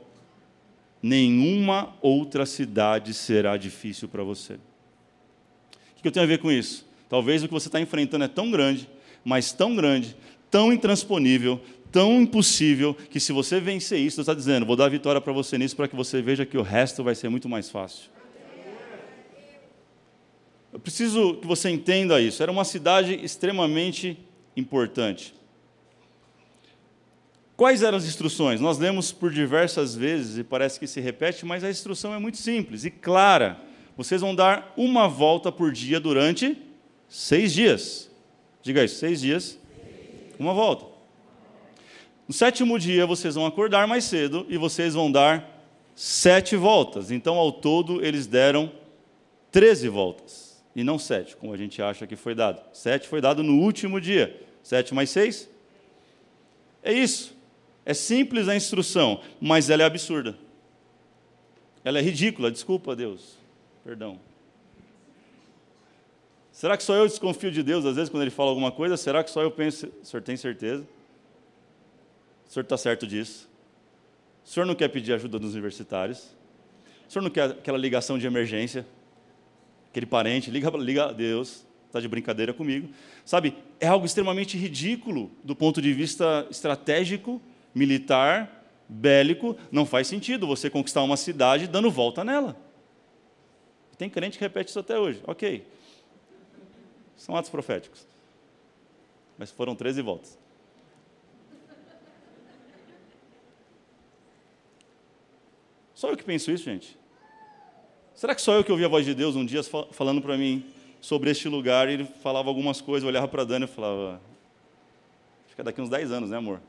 nenhuma 1.03 1.95
outra 2.01 2.45
cidade 2.45 3.15
será 3.15 3.57
difícil 3.57 4.09
para 4.09 4.23
você. 4.23 4.55
O 4.55 6.03
que 6.03 6.09
eu 6.09 6.13
tenho 6.13 6.25
a 6.25 6.29
ver 6.29 6.39
com 6.39 6.51
isso? 6.51 6.87
Talvez 7.09 7.43
o 7.43 7.49
que 7.49 7.53
você 7.53 7.69
está 7.69 7.81
enfrentando 7.81 8.25
é 8.25 8.29
tão 8.29 8.51
grande, 8.51 8.89
mas 9.25 9.53
tão 9.53 9.75
grande, 9.75 10.17
tão 10.51 10.73
intransponível, 10.73 11.61
tão 11.91 12.23
impossível, 12.23 12.95
que 12.95 13.19
se 13.19 13.33
você 13.33 13.61
vencer 13.61 13.99
isso, 13.99 14.17
Deus 14.17 14.29
está 14.29 14.35
dizendo, 14.35 14.65
vou 14.65 14.77
dar 14.77 14.89
vitória 14.89 15.21
para 15.21 15.33
você 15.33 15.59
nisso, 15.59 15.77
para 15.77 15.89
que 15.89 15.97
você 15.97 16.23
veja 16.23 16.47
que 16.47 16.57
o 16.57 16.63
resto 16.63 17.03
vai 17.03 17.15
ser 17.15 17.29
muito 17.29 17.49
mais 17.49 17.69
fácil. 17.69 18.11
Eu 20.73 20.79
preciso 20.79 21.35
que 21.35 21.47
você 21.47 21.69
entenda 21.69 22.21
isso. 22.21 22.43
Era 22.43 22.53
uma 22.53 22.65
cidade 22.65 23.19
extremamente 23.25 24.17
importante. 24.57 25.35
Quais 27.61 27.83
eram 27.83 27.99
as 27.99 28.07
instruções? 28.07 28.59
Nós 28.59 28.79
lemos 28.79 29.13
por 29.13 29.31
diversas 29.31 29.95
vezes 29.95 30.39
e 30.39 30.43
parece 30.43 30.81
que 30.81 30.87
se 30.87 30.99
repete, 30.99 31.45
mas 31.45 31.63
a 31.63 31.69
instrução 31.69 32.15
é 32.15 32.19
muito 32.19 32.39
simples 32.39 32.87
e 32.87 32.91
clara. 32.91 33.61
Vocês 33.99 34.23
vão 34.23 34.35
dar 34.35 34.73
uma 34.79 35.07
volta 35.07 35.53
por 35.53 35.71
dia 35.71 36.01
durante 36.01 36.57
seis 37.07 37.53
dias. 37.53 38.11
Diga 38.63 38.83
isso, 38.83 38.95
seis 38.95 39.21
dias, 39.21 39.59
uma 40.39 40.55
volta. 40.55 40.87
No 42.27 42.33
sétimo 42.33 42.79
dia, 42.79 43.05
vocês 43.05 43.35
vão 43.35 43.45
acordar 43.45 43.87
mais 43.87 44.05
cedo 44.05 44.47
e 44.49 44.57
vocês 44.57 44.95
vão 44.95 45.13
dar 45.13 45.63
sete 45.95 46.57
voltas. 46.57 47.11
Então, 47.11 47.37
ao 47.37 47.53
todo, 47.53 48.03
eles 48.03 48.27
deram 48.27 48.73
treze 49.53 49.87
voltas. 49.87 50.65
E 50.75 50.83
não 50.83 50.99
sete, 50.99 51.37
como 51.37 51.53
a 51.53 51.59
gente 51.59 51.83
acha 51.83 52.07
que 52.07 52.17
foi 52.17 52.35
dado. 52.35 52.63
Sete 52.73 53.07
foi 53.07 53.21
dado 53.21 53.43
no 53.43 53.61
último 53.61 54.01
dia. 54.01 54.43
Sete 54.63 54.95
mais 54.95 55.11
seis? 55.11 55.47
É 56.83 56.91
isso. 56.91 57.39
É 57.91 57.95
simples 57.95 58.47
a 58.47 58.55
instrução, 58.55 59.21
mas 59.41 59.69
ela 59.69 59.83
é 59.83 59.85
absurda. 59.85 60.39
Ela 61.83 61.99
é 61.99 62.01
ridícula, 62.01 62.49
desculpa, 62.49 62.95
Deus. 62.95 63.37
Perdão. 63.83 64.21
Será 66.53 66.77
que 66.77 66.85
só 66.85 66.95
eu 66.95 67.09
desconfio 67.09 67.51
de 67.51 67.65
Deus, 67.65 67.85
às 67.85 67.97
vezes, 67.97 68.09
quando 68.09 68.23
Ele 68.23 68.31
fala 68.31 68.51
alguma 68.51 68.71
coisa? 68.71 68.97
Será 68.97 69.25
que 69.25 69.31
só 69.33 69.43
eu 69.43 69.51
penso, 69.51 69.89
o 70.01 70.07
senhor 70.07 70.23
tem 70.23 70.37
certeza? 70.37 70.87
O 72.49 72.53
senhor 72.53 72.63
está 72.63 72.77
certo 72.77 73.09
disso? 73.09 73.49
O 74.45 74.49
senhor 74.49 74.67
não 74.67 74.77
quer 74.77 74.87
pedir 74.87 75.13
ajuda 75.13 75.37
dos 75.41 75.55
universitários? 75.55 76.33
O 77.09 77.13
senhor 77.13 77.25
não 77.25 77.31
quer 77.31 77.51
aquela 77.51 77.77
ligação 77.77 78.21
de 78.21 78.25
emergência? 78.25 78.87
Aquele 79.91 80.07
parente, 80.07 80.49
liga, 80.49 80.71
liga 80.77 81.07
a 81.07 81.13
Deus, 81.13 81.67
está 81.89 81.99
de 81.99 82.07
brincadeira 82.07 82.55
comigo. 82.55 82.89
Sabe, 83.25 83.57
é 83.81 83.89
algo 83.89 84.07
extremamente 84.07 84.57
ridículo 84.57 85.29
do 85.43 85.57
ponto 85.57 85.83
de 85.83 85.93
vista 85.93 86.47
estratégico, 86.49 87.43
militar, 87.75 88.65
bélico. 88.89 89.57
Não 89.71 89.87
faz 89.87 90.07
sentido 90.07 90.47
você 90.47 90.69
conquistar 90.69 91.03
uma 91.03 91.17
cidade 91.17 91.67
dando 91.67 91.91
volta 91.91 92.25
nela. 92.25 92.57
Tem 93.97 94.09
crente 94.09 94.39
que 94.39 94.45
repete 94.45 94.71
isso 94.71 94.79
até 94.79 94.99
hoje. 94.99 95.21
Ok. 95.27 95.67
São 97.17 97.37
atos 97.37 97.51
proféticos. 97.51 98.07
Mas 99.37 99.51
foram 99.51 99.75
13 99.75 100.01
voltas. 100.01 100.39
Só 105.95 106.09
eu 106.09 106.17
que 106.17 106.25
penso 106.25 106.51
isso, 106.51 106.65
gente? 106.65 106.99
Será 108.15 108.35
que 108.35 108.41
só 108.41 108.55
eu 108.55 108.65
que 108.65 108.73
ouvi 108.73 108.85
a 108.87 108.89
voz 108.89 109.05
de 109.05 109.15
Deus 109.15 109.37
um 109.37 109.45
dia 109.45 109.63
falando 109.93 110.23
para 110.23 110.37
mim 110.37 110.65
sobre 111.01 111.31
este 111.31 111.49
lugar 111.49 111.89
e 111.89 111.93
ele 111.93 112.05
falava 112.05 112.49
algumas 112.49 112.81
coisas, 112.81 113.03
eu 113.03 113.09
olhava 113.09 113.29
para 113.29 113.45
Dani 113.45 113.65
e 113.67 113.69
falava, 113.69 114.21
acho 115.47 115.55
que 115.55 115.61
é 115.61 115.65
daqui 115.65 115.81
uns 115.81 115.89
10 115.91 116.13
anos, 116.13 116.31
né 116.31 116.37
amor? 116.37 116.61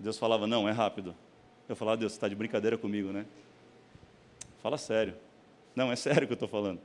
Deus 0.00 0.18
falava, 0.18 0.46
não, 0.46 0.68
é 0.68 0.72
rápido. 0.72 1.14
Eu 1.68 1.76
falava, 1.76 1.98
Deus, 1.98 2.12
você 2.12 2.16
está 2.16 2.26
de 2.26 2.34
brincadeira 2.34 2.78
comigo, 2.78 3.12
né? 3.12 3.26
Fala 4.62 4.78
sério. 4.78 5.14
Não, 5.76 5.92
é 5.92 5.96
sério 5.96 6.26
que 6.26 6.32
eu 6.32 6.34
estou 6.34 6.48
falando. 6.48 6.80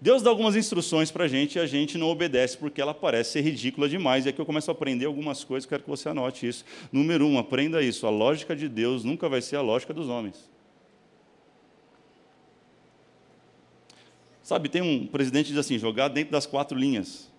Deus 0.00 0.22
dá 0.22 0.30
algumas 0.30 0.56
instruções 0.56 1.10
para 1.10 1.24
a 1.24 1.28
gente 1.28 1.56
e 1.56 1.60
a 1.60 1.66
gente 1.66 1.98
não 1.98 2.08
obedece 2.08 2.56
porque 2.56 2.80
ela 2.80 2.94
parece 2.94 3.32
ser 3.32 3.42
ridícula 3.42 3.88
demais. 3.88 4.24
E 4.24 4.30
aqui 4.30 4.40
eu 4.40 4.46
começo 4.46 4.70
a 4.70 4.72
aprender 4.72 5.04
algumas 5.04 5.44
coisas, 5.44 5.68
quero 5.68 5.82
que 5.82 5.90
você 5.90 6.08
anote 6.08 6.48
isso. 6.48 6.64
Número 6.90 7.26
um, 7.26 7.38
aprenda 7.38 7.82
isso: 7.82 8.06
a 8.06 8.10
lógica 8.10 8.56
de 8.56 8.68
Deus 8.68 9.04
nunca 9.04 9.28
vai 9.28 9.42
ser 9.42 9.56
a 9.56 9.60
lógica 9.60 9.92
dos 9.92 10.08
homens. 10.08 10.48
Sabe, 14.42 14.70
tem 14.70 14.80
um 14.80 15.06
presidente 15.06 15.46
que 15.46 15.52
diz 15.52 15.60
assim: 15.60 15.78
jogar 15.78 16.08
dentro 16.08 16.32
das 16.32 16.46
quatro 16.46 16.78
linhas. 16.78 17.30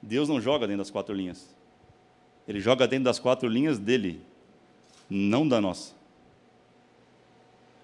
Deus 0.00 0.28
não 0.28 0.40
joga 0.40 0.66
dentro 0.66 0.78
das 0.78 0.90
quatro 0.90 1.12
linhas. 1.12 1.57
Ele 2.48 2.60
joga 2.60 2.88
dentro 2.88 3.04
das 3.04 3.18
quatro 3.18 3.46
linhas 3.46 3.78
dele, 3.78 4.20
não 5.08 5.46
da 5.46 5.60
nossa. 5.60 5.92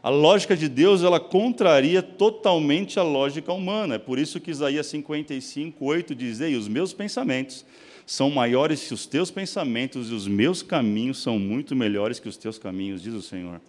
A 0.03 0.09
lógica 0.09 0.57
de 0.57 0.69
Deus, 0.69 1.03
ela 1.03 1.21
contraria 1.21 2.03
totalmente 2.03 2.99
a 2.99 3.03
lógica 3.03 3.53
humana. 3.53 3.97
É 3.97 3.99
por 3.99 4.19
isso 4.19 4.41
que 4.41 4.51
Isaías 4.51 4.87
55, 4.87 5.85
8 5.85 6.15
diz: 6.15 6.41
Ei, 6.41 6.57
os 6.57 6.67
meus 6.67 6.93
pensamentos 6.93 7.65
são 8.07 8.31
maiores 8.31 8.87
que 8.87 8.95
os 8.95 9.07
teus 9.07 9.31
pensamentos, 9.31 10.11
e 10.11 10.15
os 10.15 10.27
meus 10.27 10.63
caminhos 10.63 11.23
são 11.23 11.39
muito 11.39 11.75
melhores 11.75 12.19
que 12.19 12.29
os 12.29 12.37
teus 12.37 12.59
caminhos, 12.59 13.03
diz 13.03 13.15
o 13.15 13.23
Senhor. 13.23 13.61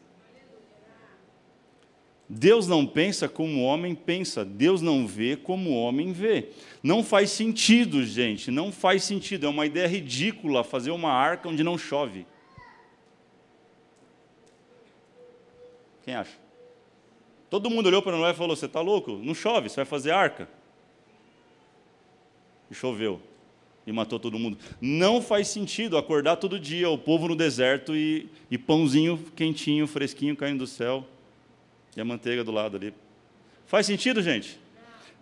Deus 2.28 2.68
não 2.68 2.88
pensa 2.88 3.30
como 3.30 3.60
o 3.60 3.64
homem 3.64 3.94
pensa, 3.94 4.44
Deus 4.44 4.82
não 4.82 5.06
vê 5.06 5.36
como 5.36 5.70
o 5.70 5.76
homem 5.76 6.12
vê. 6.12 6.50
Não 6.82 7.04
faz 7.04 7.30
sentido, 7.30 8.04
gente, 8.04 8.50
não 8.50 8.72
faz 8.72 9.04
sentido. 9.04 9.46
É 9.46 9.50
uma 9.50 9.66
ideia 9.66 9.88
ridícula 9.88 10.64
fazer 10.64 10.90
uma 10.90 11.12
arca 11.12 11.48
onde 11.48 11.64
não 11.64 11.78
chove. 11.78 12.26
Quem 16.04 16.16
acha? 16.16 16.38
Todo 17.50 17.70
mundo 17.70 17.88
olhou 17.88 18.02
para 18.02 18.18
Noé 18.18 18.32
e 18.32 18.36
falou: 18.36 18.56
Você 18.56 18.66
está 18.66 18.82
louco? 18.82 19.14
Não 19.24 19.36
chove, 19.36 19.70
você 19.70 19.78
vai 19.78 19.86
fazer 19.86 20.12
arca. 20.12 20.50
E 22.72 22.74
choveu. 22.74 23.22
E 23.86 23.92
matou 23.92 24.20
todo 24.20 24.40
mundo. 24.40 24.58
Não 24.82 25.22
faz 25.22 25.48
sentido 25.48 25.96
acordar 25.96 26.38
todo 26.38 26.60
dia 26.60 26.90
o 26.90 26.98
povo 26.98 27.28
no 27.28 27.36
deserto 27.36 27.96
e, 27.96 28.28
e 28.50 28.58
pãozinho 28.58 29.18
quentinho, 29.36 29.86
fresquinho 29.86 30.36
caindo 30.36 30.60
do 30.60 30.68
céu. 30.68 31.08
E 31.96 32.02
a 32.02 32.06
manteiga 32.06 32.44
do 32.44 32.52
lado 32.52 32.78
ali. 32.78 32.94
Faz 33.66 33.86
sentido, 33.86 34.22
gente? 34.22 34.60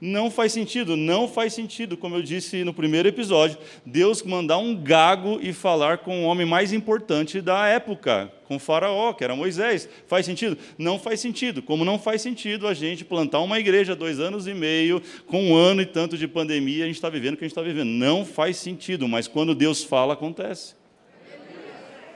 Não 0.06 0.30
faz 0.30 0.52
sentido, 0.52 0.98
não 0.98 1.30
faz 1.30 1.54
sentido, 1.54 1.96
como 1.96 2.16
eu 2.16 2.22
disse 2.22 2.66
no 2.66 2.74
primeiro 2.74 3.08
episódio, 3.08 3.58
Deus 3.86 4.22
mandar 4.22 4.58
um 4.58 4.76
gago 4.76 5.40
e 5.42 5.54
falar 5.54 6.00
com 6.00 6.24
o 6.24 6.26
homem 6.26 6.46
mais 6.46 6.74
importante 6.74 7.40
da 7.40 7.66
época, 7.68 8.30
com 8.44 8.60
Faraó, 8.60 9.14
que 9.14 9.24
era 9.24 9.34
Moisés. 9.34 9.88
Faz 10.06 10.26
sentido? 10.26 10.58
Não 10.78 11.00
faz 11.00 11.22
sentido. 11.22 11.62
Como 11.62 11.86
não 11.86 11.98
faz 11.98 12.22
sentido 12.22 12.68
a 12.68 12.74
gente 12.74 13.06
plantar 13.06 13.40
uma 13.40 13.58
igreja 13.60 13.96
dois 13.96 14.20
anos 14.20 14.46
e 14.46 14.54
meio, 14.54 15.02
com 15.26 15.42
um 15.42 15.56
ano 15.56 15.82
e 15.82 15.86
tanto 15.86 16.18
de 16.18 16.28
pandemia, 16.28 16.84
a 16.84 16.88
gente 16.88 16.98
está 16.98 17.10
vivendo 17.10 17.36
o 17.36 17.38
que 17.38 17.46
a 17.46 17.48
gente 17.48 17.58
está 17.58 17.62
vivendo. 17.62 17.88
Não 17.88 18.26
faz 18.26 18.58
sentido, 18.58 19.08
mas 19.08 19.26
quando 19.26 19.56
Deus 19.56 19.86
fala, 19.86 20.16
acontece. 20.16 20.76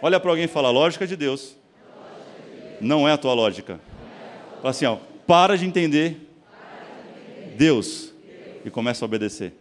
Olha 0.01 0.19
para 0.19 0.29
alguém 0.29 0.43
e 0.43 0.49
fala: 0.49 0.69
lógica 0.69 1.07
de 1.07 1.15
Deus. 1.15 1.55
Não 2.81 3.07
é 3.07 3.13
a 3.13 3.17
tua 3.17 3.33
lógica. 3.33 3.79
Fala 4.57 4.69
assim, 4.69 4.85
ó, 4.85 4.97
para 5.25 5.57
de 5.57 5.65
entender 5.65 6.17
Deus 7.55 8.13
e 8.65 8.69
começa 8.69 9.03
a 9.03 9.07
obedecer. 9.07 9.53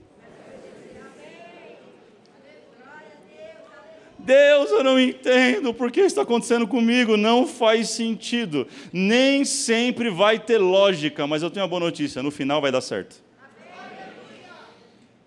Deus, 4.18 4.70
eu 4.70 4.82
não 4.82 4.98
entendo 4.98 5.72
por 5.72 5.92
que 5.92 6.00
está 6.00 6.22
acontecendo 6.22 6.66
comigo, 6.66 7.16
não 7.16 7.46
faz 7.46 7.90
sentido. 7.90 8.66
Nem 8.92 9.44
sempre 9.44 10.10
vai 10.10 10.38
ter 10.38 10.58
lógica, 10.58 11.26
mas 11.28 11.42
eu 11.42 11.50
tenho 11.50 11.64
uma 11.64 11.68
boa 11.68 11.80
notícia: 11.80 12.22
no 12.24 12.32
final 12.32 12.60
vai 12.60 12.72
dar 12.72 12.80
certo. 12.80 13.24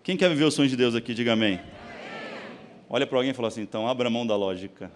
Quem 0.04 0.18
quer 0.18 0.28
viver 0.30 0.44
os 0.44 0.54
sonhos 0.54 0.72
de 0.72 0.76
Deus 0.76 0.96
aqui, 0.96 1.14
diga 1.14 1.32
amém. 1.32 1.62
Olha 2.90 3.08
para 3.08 3.18
alguém 3.20 3.32
e 3.32 3.34
fala 3.34 3.48
assim: 3.48 3.62
então 3.62 3.88
abra 3.88 4.10
mão 4.10 4.28
da 4.28 4.36
lógica. 4.36 4.92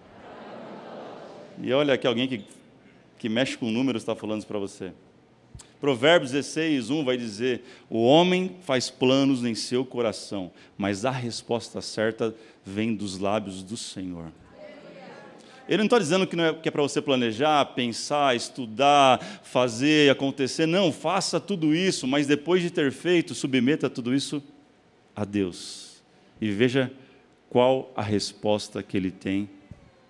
E 1.62 1.72
olha 1.72 1.94
aqui 1.94 2.06
alguém 2.06 2.28
que, 2.28 2.44
que 3.24 3.28
mexe 3.30 3.56
com 3.56 3.70
números 3.70 4.02
está 4.02 4.14
falando 4.14 4.40
isso 4.40 4.46
para 4.46 4.58
você. 4.58 4.92
Provérbios 5.80 6.32
16, 6.32 6.90
1 6.90 7.04
vai 7.06 7.16
dizer: 7.16 7.64
O 7.88 8.04
homem 8.04 8.56
faz 8.60 8.90
planos 8.90 9.46
em 9.46 9.54
seu 9.54 9.82
coração, 9.82 10.52
mas 10.76 11.06
a 11.06 11.10
resposta 11.10 11.80
certa 11.80 12.34
vem 12.62 12.94
dos 12.94 13.18
lábios 13.18 13.62
do 13.62 13.78
Senhor. 13.78 14.30
Ele 15.66 15.78
não 15.78 15.86
está 15.86 15.98
dizendo 15.98 16.26
que, 16.26 16.36
não 16.36 16.44
é, 16.44 16.52
que 16.52 16.68
é 16.68 16.70
para 16.70 16.82
você 16.82 17.00
planejar, 17.00 17.64
pensar, 17.64 18.36
estudar, 18.36 19.18
fazer 19.42 20.10
acontecer. 20.10 20.66
Não, 20.66 20.92
faça 20.92 21.40
tudo 21.40 21.74
isso, 21.74 22.06
mas 22.06 22.26
depois 22.26 22.60
de 22.60 22.68
ter 22.68 22.92
feito, 22.92 23.34
submeta 23.34 23.88
tudo 23.88 24.14
isso 24.14 24.42
a 25.16 25.24
Deus. 25.24 26.02
E 26.38 26.50
veja 26.50 26.92
qual 27.48 27.90
a 27.96 28.02
resposta 28.02 28.82
que 28.82 28.98
Ele 28.98 29.10
tem 29.10 29.48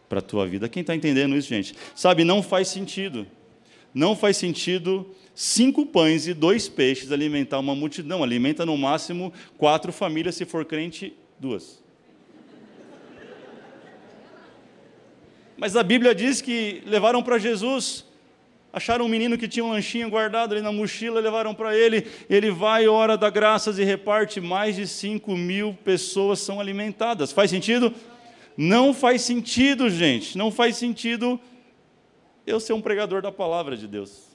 para 0.08 0.18
a 0.18 0.22
tua 0.22 0.46
vida. 0.46 0.68
Quem 0.68 0.80
está 0.80 0.94
entendendo 0.94 1.36
isso, 1.36 1.48
gente? 1.48 1.74
Sabe, 1.94 2.24
não 2.24 2.42
faz 2.42 2.68
sentido. 2.68 3.26
Não 3.92 4.16
faz 4.16 4.36
sentido 4.36 5.08
cinco 5.34 5.86
pães 5.86 6.26
e 6.26 6.34
dois 6.34 6.68
peixes 6.68 7.12
alimentar 7.12 7.58
uma 7.58 7.74
multidão. 7.74 8.22
Alimenta 8.22 8.66
no 8.66 8.76
máximo 8.76 9.32
quatro 9.56 9.92
famílias, 9.92 10.34
se 10.34 10.44
for 10.44 10.64
crente, 10.64 11.14
duas. 11.38 11.82
Mas 15.56 15.76
a 15.76 15.82
Bíblia 15.82 16.14
diz 16.14 16.40
que 16.40 16.82
levaram 16.84 17.22
para 17.22 17.38
Jesus, 17.38 18.04
acharam 18.72 19.04
um 19.04 19.08
menino 19.08 19.38
que 19.38 19.46
tinha 19.46 19.64
um 19.64 19.70
lanchinho 19.70 20.10
guardado 20.10 20.52
ali 20.52 20.60
na 20.60 20.72
mochila, 20.72 21.20
levaram 21.20 21.54
para 21.54 21.76
ele, 21.76 22.08
ele 22.28 22.50
vai, 22.50 22.88
ora, 22.88 23.16
dá 23.16 23.30
graças 23.30 23.78
e 23.78 23.84
reparte, 23.84 24.40
mais 24.40 24.74
de 24.74 24.88
cinco 24.88 25.36
mil 25.36 25.72
pessoas 25.84 26.40
são 26.40 26.60
alimentadas. 26.60 27.30
Faz 27.30 27.50
sentido? 27.50 27.94
Não 28.56 28.94
faz 28.94 29.22
sentido, 29.22 29.90
gente, 29.90 30.38
não 30.38 30.50
faz 30.50 30.76
sentido 30.76 31.40
eu 32.46 32.60
ser 32.60 32.72
um 32.72 32.80
pregador 32.80 33.20
da 33.20 33.32
palavra 33.32 33.76
de 33.76 33.88
Deus. 33.88 34.28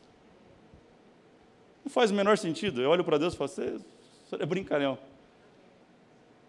Não 1.83 1.91
faz 1.91 2.11
o 2.11 2.13
menor 2.13 2.37
sentido. 2.37 2.81
Eu 2.81 2.89
olho 2.89 3.03
para 3.03 3.17
Deus 3.17 3.33
e 3.33 3.37
falo, 3.37 3.49
você, 3.49 3.77
é 4.37 4.45
brincalhão. 4.45 4.93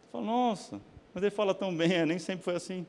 Eu 0.05 0.13
falo, 0.13 0.25
nossa, 0.25 0.81
mas 1.15 1.23
ele 1.23 1.31
fala 1.31 1.55
tão 1.55 1.75
bem, 1.75 1.93
é, 1.93 2.07
nem 2.07 2.19
sempre 2.19 2.45
foi 2.45 2.57
assim. 2.57 2.87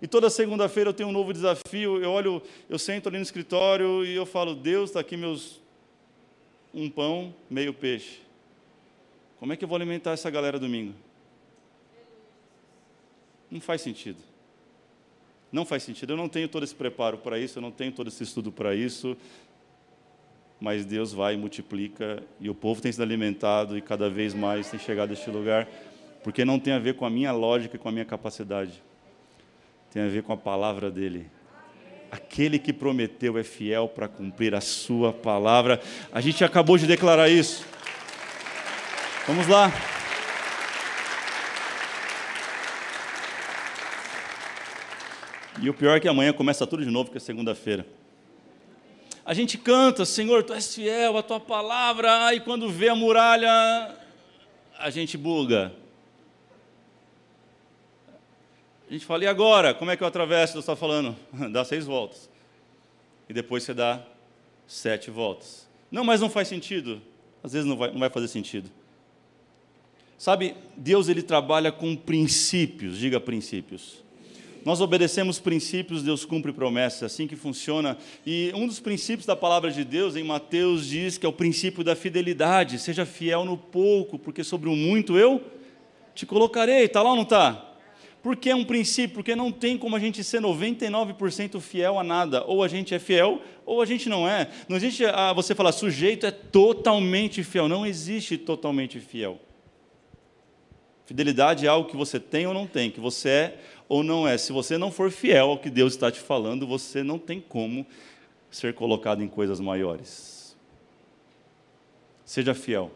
E 0.00 0.06
toda 0.06 0.28
segunda-feira 0.28 0.90
eu 0.90 0.94
tenho 0.94 1.08
um 1.08 1.12
novo 1.12 1.32
desafio. 1.32 2.02
Eu 2.02 2.10
olho, 2.10 2.42
eu 2.68 2.78
sento 2.78 3.08
ali 3.08 3.16
no 3.16 3.22
escritório 3.22 4.04
e 4.04 4.14
eu 4.14 4.26
falo, 4.26 4.54
Deus, 4.54 4.90
está 4.90 5.00
aqui 5.00 5.16
meus 5.16 5.60
um 6.72 6.90
pão, 6.90 7.34
meio 7.48 7.72
peixe. 7.72 8.20
Como 9.38 9.52
é 9.52 9.56
que 9.56 9.64
eu 9.64 9.68
vou 9.68 9.76
alimentar 9.76 10.12
essa 10.12 10.30
galera 10.30 10.58
domingo? 10.58 10.94
Não 13.50 13.60
faz 13.60 13.80
sentido. 13.80 14.18
Não 15.52 15.64
faz 15.64 15.82
sentido. 15.82 16.12
Eu 16.12 16.16
não 16.16 16.28
tenho 16.28 16.48
todo 16.48 16.64
esse 16.64 16.74
preparo 16.74 17.18
para 17.18 17.38
isso, 17.38 17.58
eu 17.58 17.62
não 17.62 17.70
tenho 17.70 17.92
todo 17.92 18.08
esse 18.08 18.22
estudo 18.22 18.50
para 18.50 18.74
isso 18.74 19.16
mas 20.60 20.84
Deus 20.84 21.12
vai 21.12 21.34
e 21.34 21.36
multiplica, 21.36 22.22
e 22.40 22.48
o 22.48 22.54
povo 22.54 22.80
tem 22.80 22.90
sido 22.90 23.02
alimentado 23.02 23.76
e 23.76 23.82
cada 23.82 24.08
vez 24.08 24.34
mais 24.34 24.70
tem 24.70 24.80
chegado 24.80 25.10
a 25.10 25.12
este 25.12 25.30
lugar, 25.30 25.68
porque 26.22 26.44
não 26.44 26.58
tem 26.58 26.72
a 26.72 26.78
ver 26.78 26.94
com 26.94 27.04
a 27.04 27.10
minha 27.10 27.32
lógica 27.32 27.76
e 27.76 27.78
com 27.78 27.88
a 27.88 27.92
minha 27.92 28.04
capacidade, 28.04 28.82
tem 29.92 30.02
a 30.02 30.08
ver 30.08 30.22
com 30.22 30.32
a 30.32 30.36
palavra 30.36 30.90
dele. 30.90 31.26
Aquele 32.10 32.58
que 32.58 32.72
prometeu 32.72 33.36
é 33.36 33.42
fiel 33.42 33.88
para 33.88 34.08
cumprir 34.08 34.54
a 34.54 34.60
sua 34.60 35.12
palavra. 35.12 35.80
A 36.12 36.20
gente 36.20 36.44
acabou 36.44 36.78
de 36.78 36.86
declarar 36.86 37.28
isso. 37.28 37.66
Vamos 39.26 39.48
lá. 39.48 39.95
E 45.60 45.70
o 45.70 45.74
pior 45.74 45.96
é 45.96 46.00
que 46.00 46.08
amanhã 46.08 46.32
começa 46.32 46.66
tudo 46.66 46.84
de 46.84 46.90
novo, 46.90 47.10
que 47.10 47.16
é 47.16 47.20
segunda-feira. 47.20 47.86
A 49.24 49.34
gente 49.34 49.58
canta, 49.58 50.04
Senhor, 50.04 50.44
tu 50.44 50.52
és 50.52 50.74
fiel, 50.74 51.16
a 51.16 51.22
tua 51.22 51.40
palavra, 51.40 52.34
e 52.34 52.40
quando 52.40 52.70
vê 52.70 52.88
a 52.88 52.94
muralha, 52.94 53.96
a 54.78 54.90
gente 54.90 55.16
buga. 55.16 55.72
A 58.88 58.92
gente 58.92 59.04
fala, 59.04 59.24
e 59.24 59.26
agora? 59.26 59.74
Como 59.74 59.90
é 59.90 59.96
que 59.96 60.02
eu 60.02 60.06
atravesso? 60.06 60.52
Você 60.52 60.58
está 60.60 60.76
falando, 60.76 61.16
dá 61.50 61.64
seis 61.64 61.86
voltas. 61.86 62.30
E 63.28 63.32
depois 63.32 63.64
você 63.64 63.74
dá 63.74 64.00
sete 64.66 65.10
voltas. 65.10 65.68
Não, 65.90 66.04
mas 66.04 66.20
não 66.20 66.30
faz 66.30 66.46
sentido. 66.46 67.02
Às 67.42 67.52
vezes 67.52 67.66
não 67.66 67.76
vai, 67.76 67.90
não 67.90 67.98
vai 67.98 68.10
fazer 68.10 68.28
sentido. 68.28 68.70
Sabe, 70.18 70.54
Deus 70.76 71.08
ele 71.08 71.22
trabalha 71.22 71.72
com 71.72 71.96
princípios, 71.96 72.98
diga 72.98 73.18
princípios. 73.18 74.05
Nós 74.66 74.80
obedecemos 74.80 75.38
princípios, 75.38 76.02
Deus 76.02 76.24
cumpre 76.24 76.52
promessas, 76.52 77.02
é 77.02 77.06
assim 77.06 77.28
que 77.28 77.36
funciona. 77.36 77.96
E 78.26 78.50
um 78.52 78.66
dos 78.66 78.80
princípios 78.80 79.24
da 79.24 79.36
palavra 79.36 79.70
de 79.70 79.84
Deus, 79.84 80.16
em 80.16 80.24
Mateus, 80.24 80.88
diz 80.88 81.16
que 81.16 81.24
é 81.24 81.28
o 81.28 81.32
princípio 81.32 81.84
da 81.84 81.94
fidelidade. 81.94 82.80
Seja 82.80 83.06
fiel 83.06 83.44
no 83.44 83.56
pouco, 83.56 84.18
porque 84.18 84.42
sobre 84.42 84.68
o 84.68 84.74
muito 84.74 85.16
eu 85.16 85.40
te 86.16 86.26
colocarei. 86.26 86.82
Está 86.82 87.00
lá 87.00 87.10
ou 87.10 87.14
não 87.14 87.22
está? 87.22 87.76
Porque 88.20 88.50
é 88.50 88.56
um 88.56 88.64
princípio, 88.64 89.14
porque 89.14 89.36
não 89.36 89.52
tem 89.52 89.78
como 89.78 89.94
a 89.94 90.00
gente 90.00 90.24
ser 90.24 90.40
99% 90.40 91.60
fiel 91.60 91.96
a 91.96 92.02
nada. 92.02 92.42
Ou 92.44 92.64
a 92.64 92.66
gente 92.66 92.92
é 92.92 92.98
fiel, 92.98 93.40
ou 93.64 93.80
a 93.80 93.86
gente 93.86 94.08
não 94.08 94.28
é. 94.28 94.50
Não 94.68 94.76
existe 94.76 95.04
ah, 95.04 95.32
você 95.32 95.54
falar, 95.54 95.70
sujeito 95.70 96.26
é 96.26 96.32
totalmente 96.32 97.44
fiel. 97.44 97.68
Não 97.68 97.86
existe 97.86 98.36
totalmente 98.36 98.98
fiel. 98.98 99.45
Fidelidade 101.06 101.64
é 101.64 101.68
algo 101.68 101.88
que 101.88 101.96
você 101.96 102.18
tem 102.18 102.46
ou 102.46 102.52
não 102.52 102.66
tem, 102.66 102.90
que 102.90 103.00
você 103.00 103.28
é 103.28 103.60
ou 103.88 104.02
não 104.02 104.26
é. 104.26 104.36
Se 104.36 104.52
você 104.52 104.76
não 104.76 104.90
for 104.90 105.10
fiel 105.10 105.50
ao 105.50 105.58
que 105.58 105.70
Deus 105.70 105.94
está 105.94 106.10
te 106.10 106.20
falando, 106.20 106.66
você 106.66 107.02
não 107.02 107.18
tem 107.18 107.40
como 107.40 107.86
ser 108.50 108.74
colocado 108.74 109.22
em 109.22 109.28
coisas 109.28 109.60
maiores. 109.60 110.56
Seja 112.24 112.54
fiel 112.54 112.90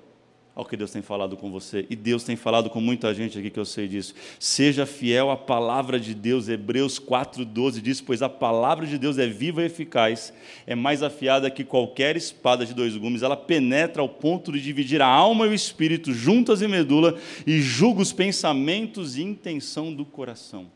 ao 0.54 0.64
que 0.64 0.76
Deus 0.76 0.90
tem 0.90 1.00
falado 1.00 1.36
com 1.36 1.50
você. 1.50 1.86
E 1.88 1.96
Deus 1.96 2.24
tem 2.24 2.36
falado 2.36 2.68
com 2.68 2.80
muita 2.80 3.14
gente 3.14 3.38
aqui 3.38 3.50
que 3.50 3.58
eu 3.58 3.64
sei 3.64 3.86
disso. 3.86 4.14
Seja 4.38 4.84
fiel 4.84 5.30
à 5.30 5.36
palavra 5.36 5.98
de 5.98 6.14
Deus. 6.14 6.48
Hebreus 6.48 6.98
4,12 6.98 7.80
diz: 7.80 8.00
Pois 8.00 8.20
a 8.20 8.28
palavra 8.28 8.86
de 8.86 8.98
Deus 8.98 9.18
é 9.18 9.26
viva 9.26 9.62
e 9.62 9.66
eficaz, 9.66 10.32
é 10.66 10.74
mais 10.74 11.02
afiada 11.02 11.50
que 11.50 11.64
qualquer 11.64 12.16
espada 12.16 12.66
de 12.66 12.74
dois 12.74 12.96
gumes. 12.96 13.22
Ela 13.22 13.36
penetra 13.36 14.02
ao 14.02 14.08
ponto 14.08 14.52
de 14.52 14.60
dividir 14.60 15.00
a 15.00 15.06
alma 15.06 15.46
e 15.46 15.50
o 15.50 15.54
espírito, 15.54 16.12
juntas 16.12 16.60
e 16.62 16.68
medula, 16.68 17.18
e 17.46 17.60
julga 17.60 18.02
os 18.02 18.12
pensamentos 18.12 19.16
e 19.16 19.22
intenção 19.22 19.94
do 19.94 20.04
coração. 20.04 20.66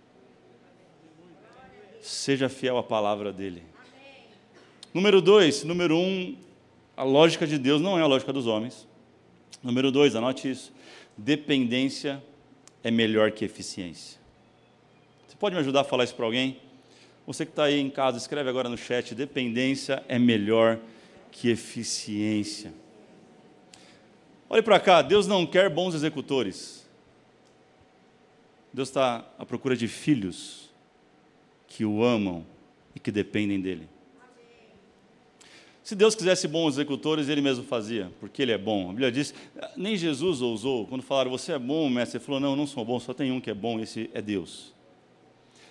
Seja 2.01 2.49
fiel 2.49 2.79
à 2.79 2.83
palavra 2.83 3.33
dele. 3.33 3.63
Número 4.93 5.21
dois, 5.21 5.65
número 5.65 5.97
um, 5.97 6.37
a 6.97 7.03
lógica 7.03 7.47
de 7.47 7.59
Deus 7.59 7.81
não 7.83 7.99
é 7.99 8.03
a 8.03 8.07
lógica 8.07 8.33
dos 8.33 8.47
homens. 8.47 8.87
Número 9.65 9.91
dois, 9.91 10.15
anote 10.15 10.51
isso. 10.51 10.71
Dependência 11.17 12.23
é 12.83 12.91
melhor 12.91 13.33
que 13.33 13.47
eficiência. 13.47 14.21
Você 15.27 15.35
pode 15.37 15.55
me 15.55 15.61
ajudar 15.63 15.81
a 15.81 15.85
falar 15.85 16.05
isso 16.05 16.15
para 16.15 16.27
alguém? 16.27 16.61
Você 17.27 17.47
que 17.47 17.53
está 17.53 17.65
aí 17.65 17.81
em 17.81 17.89
casa, 17.89 18.19
escreve 18.19 18.51
agora 18.51 18.69
no 18.69 18.77
chat: 18.77 19.15
dependência 19.15 20.05
é 20.07 20.19
melhor 20.19 20.79
que 21.33 21.49
eficiência. 21.49 22.75
Olhe 24.51 24.63
para 24.63 24.79
cá, 24.79 25.01
Deus 25.01 25.27
não 25.27 25.47
quer 25.47 25.71
bons 25.71 25.95
executores. 25.95 26.87
Deus 28.71 28.89
está 28.89 29.27
à 29.39 29.47
procura 29.47 29.75
de 29.75 29.89
filhos 29.89 30.71
que 31.67 31.87
o 31.87 32.05
amam 32.05 32.45
e 32.95 33.01
que 33.01 33.11
dependem 33.11 33.61
dele. 33.61 33.89
Se 35.85 35.95
Deus 35.95 36.15
quisesse 36.15 36.49
bons 36.49 36.75
executores, 36.77 37.29
ele 37.29 37.43
mesmo 37.43 37.63
fazia, 37.63 38.11
porque 38.19 38.41
ele 38.41 38.53
é 38.53 38.57
bom. 38.57 38.87
A 38.87 38.89
Bíblia 38.89 39.13
diz, 39.13 39.35
nem 39.77 39.99
Jesus 39.99 40.41
ousou, 40.41 40.87
quando 40.87 41.03
falaram, 41.03 41.31
você 41.31 41.53
é 41.53 41.59
bom, 41.59 41.91
mestre, 41.91 42.17
ele 42.17 42.25
falou, 42.25 42.41
não, 42.41 42.57
não 42.57 42.67
sou 42.67 42.83
bom, 42.87 42.99
só 42.99 43.13
tem 43.13 43.31
um 43.31 43.39
que 43.39 43.51
é 43.51 43.55
bom, 43.55 43.79
esse 43.79 44.09
é 44.15 44.23
Deus. 44.23 44.73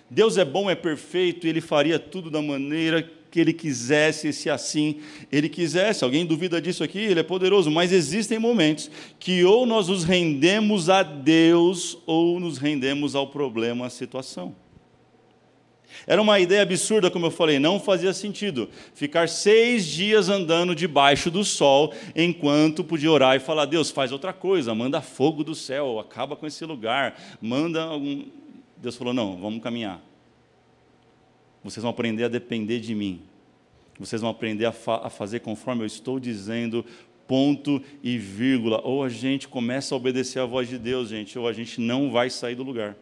Deus 0.08 0.38
é 0.38 0.44
bom, 0.44 0.70
é 0.70 0.76
perfeito, 0.76 1.48
e 1.48 1.50
ele 1.50 1.60
faria 1.60 1.98
tudo 1.98 2.30
da 2.30 2.40
maneira 2.40 3.02
que 3.28 3.40
ele 3.40 3.52
quisesse, 3.52 4.32
se 4.32 4.48
assim 4.48 5.00
ele 5.32 5.48
quisesse. 5.48 6.04
Alguém 6.04 6.24
duvida 6.24 6.62
disso 6.62 6.84
aqui? 6.84 7.00
Ele 7.00 7.18
é 7.18 7.24
poderoso, 7.24 7.68
mas 7.68 7.90
existem 7.90 8.38
momentos 8.38 8.88
que 9.18 9.42
ou 9.42 9.66
nós 9.66 9.88
nos 9.88 10.04
rendemos 10.04 10.88
a 10.88 11.02
Deus 11.02 11.98
ou 12.06 12.38
nos 12.38 12.58
rendemos 12.58 13.16
ao 13.16 13.26
problema, 13.26 13.86
à 13.86 13.90
situação. 13.90 14.54
Era 16.06 16.20
uma 16.20 16.38
ideia 16.38 16.62
absurda, 16.62 17.10
como 17.10 17.26
eu 17.26 17.30
falei, 17.30 17.58
não 17.58 17.80
fazia 17.80 18.12
sentido 18.12 18.68
ficar 18.94 19.28
seis 19.28 19.86
dias 19.86 20.28
andando 20.28 20.74
debaixo 20.74 21.30
do 21.30 21.44
sol 21.44 21.92
enquanto 22.14 22.84
podia 22.84 23.10
orar 23.10 23.36
e 23.36 23.40
falar: 23.40 23.64
Deus, 23.64 23.90
faz 23.90 24.12
outra 24.12 24.32
coisa, 24.32 24.74
manda 24.74 25.00
fogo 25.00 25.42
do 25.42 25.54
céu, 25.54 25.98
acaba 25.98 26.36
com 26.36 26.46
esse 26.46 26.64
lugar, 26.64 27.18
manda 27.40 27.82
algum. 27.82 28.24
Deus 28.76 28.96
falou: 28.96 29.14
Não, 29.14 29.36
vamos 29.38 29.62
caminhar. 29.62 30.00
Vocês 31.62 31.82
vão 31.82 31.90
aprender 31.90 32.24
a 32.24 32.28
depender 32.28 32.80
de 32.80 32.94
mim. 32.94 33.22
Vocês 33.98 34.20
vão 34.20 34.30
aprender 34.30 34.66
a, 34.66 34.72
fa 34.72 35.00
a 35.04 35.10
fazer 35.10 35.40
conforme 35.40 35.82
eu 35.82 35.86
estou 35.86 36.20
dizendo, 36.20 36.84
ponto 37.26 37.80
e 38.02 38.18
vírgula. 38.18 38.82
Ou 38.84 39.02
a 39.02 39.08
gente 39.08 39.48
começa 39.48 39.94
a 39.94 39.96
obedecer 39.96 40.40
a 40.40 40.44
voz 40.44 40.68
de 40.68 40.76
Deus, 40.76 41.08
gente, 41.08 41.38
ou 41.38 41.48
a 41.48 41.52
gente 41.52 41.80
não 41.80 42.10
vai 42.10 42.28
sair 42.28 42.54
do 42.54 42.62
lugar 42.62 42.96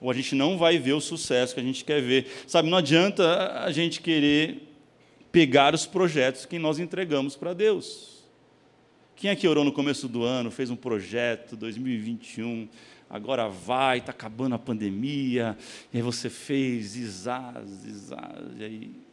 ou 0.00 0.10
a 0.10 0.14
gente 0.14 0.34
não 0.34 0.56
vai 0.56 0.78
ver 0.78 0.94
o 0.94 1.00
sucesso 1.00 1.54
que 1.54 1.60
a 1.60 1.64
gente 1.64 1.84
quer 1.84 2.00
ver. 2.00 2.26
Sabe, 2.46 2.70
não 2.70 2.78
adianta 2.78 3.62
a 3.62 3.70
gente 3.70 4.00
querer 4.00 4.68
pegar 5.30 5.74
os 5.74 5.86
projetos 5.86 6.46
que 6.46 6.58
nós 6.58 6.78
entregamos 6.78 7.36
para 7.36 7.52
Deus. 7.52 8.24
Quem 9.14 9.30
aqui 9.30 9.46
orou 9.46 9.64
no 9.64 9.72
começo 9.72 10.08
do 10.08 10.22
ano, 10.22 10.50
fez 10.50 10.70
um 10.70 10.76
projeto 10.76 11.54
2021, 11.54 12.66
agora 13.08 13.48
vai, 13.48 13.98
está 13.98 14.12
acabando 14.12 14.54
a 14.54 14.58
pandemia, 14.58 15.58
e 15.92 15.98
aí 15.98 16.02
você 16.02 16.30
fez, 16.30 16.86
zizaz, 16.92 17.68
zizaz, 17.68 18.58
e 18.58 18.64
aí 18.64 19.09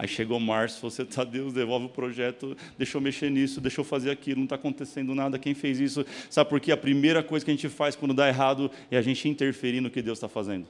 Aí 0.00 0.08
chegou 0.08 0.40
março, 0.40 0.80
você 0.80 1.02
está, 1.02 1.24
Deus, 1.24 1.52
devolve 1.52 1.84
o 1.84 1.88
projeto, 1.90 2.56
deixa 2.78 2.96
eu 2.96 3.02
mexer 3.02 3.30
nisso, 3.30 3.60
deixa 3.60 3.82
eu 3.82 3.84
fazer 3.84 4.10
aquilo, 4.10 4.38
não 4.38 4.44
está 4.44 4.54
acontecendo 4.54 5.14
nada, 5.14 5.38
quem 5.38 5.52
fez 5.52 5.78
isso? 5.78 6.06
Sabe 6.30 6.48
por 6.48 6.58
quê? 6.58 6.72
A 6.72 6.76
primeira 6.76 7.22
coisa 7.22 7.44
que 7.44 7.50
a 7.50 7.54
gente 7.54 7.68
faz 7.68 7.94
quando 7.94 8.14
dá 8.14 8.26
errado 8.26 8.70
é 8.90 8.96
a 8.96 9.02
gente 9.02 9.28
interferir 9.28 9.82
no 9.82 9.90
que 9.90 10.00
Deus 10.00 10.16
está 10.16 10.26
fazendo. 10.26 10.66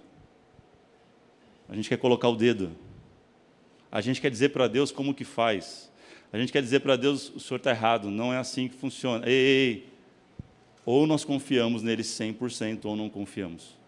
A 1.68 1.76
gente 1.76 1.88
quer 1.88 1.96
colocar 1.96 2.28
o 2.28 2.34
dedo. 2.34 2.72
A 3.92 4.00
gente 4.00 4.20
quer 4.20 4.32
dizer 4.32 4.48
para 4.48 4.66
Deus 4.66 4.90
como 4.90 5.14
que 5.14 5.22
faz. 5.22 5.92
A 6.32 6.36
gente 6.36 6.50
quer 6.50 6.60
dizer 6.60 6.80
para 6.80 6.96
Deus, 6.96 7.30
o 7.32 7.38
senhor 7.38 7.58
está 7.58 7.70
errado, 7.70 8.10
não 8.10 8.34
é 8.34 8.38
assim 8.38 8.66
que 8.66 8.74
funciona. 8.74 9.24
Ei, 9.28 9.32
ei, 9.32 9.68
ei. 9.68 9.86
Ou 10.84 11.06
nós 11.06 11.24
confiamos 11.24 11.84
nele 11.84 12.02
100% 12.02 12.84
ou 12.84 12.96
não 12.96 13.08
confiamos. 13.08 13.78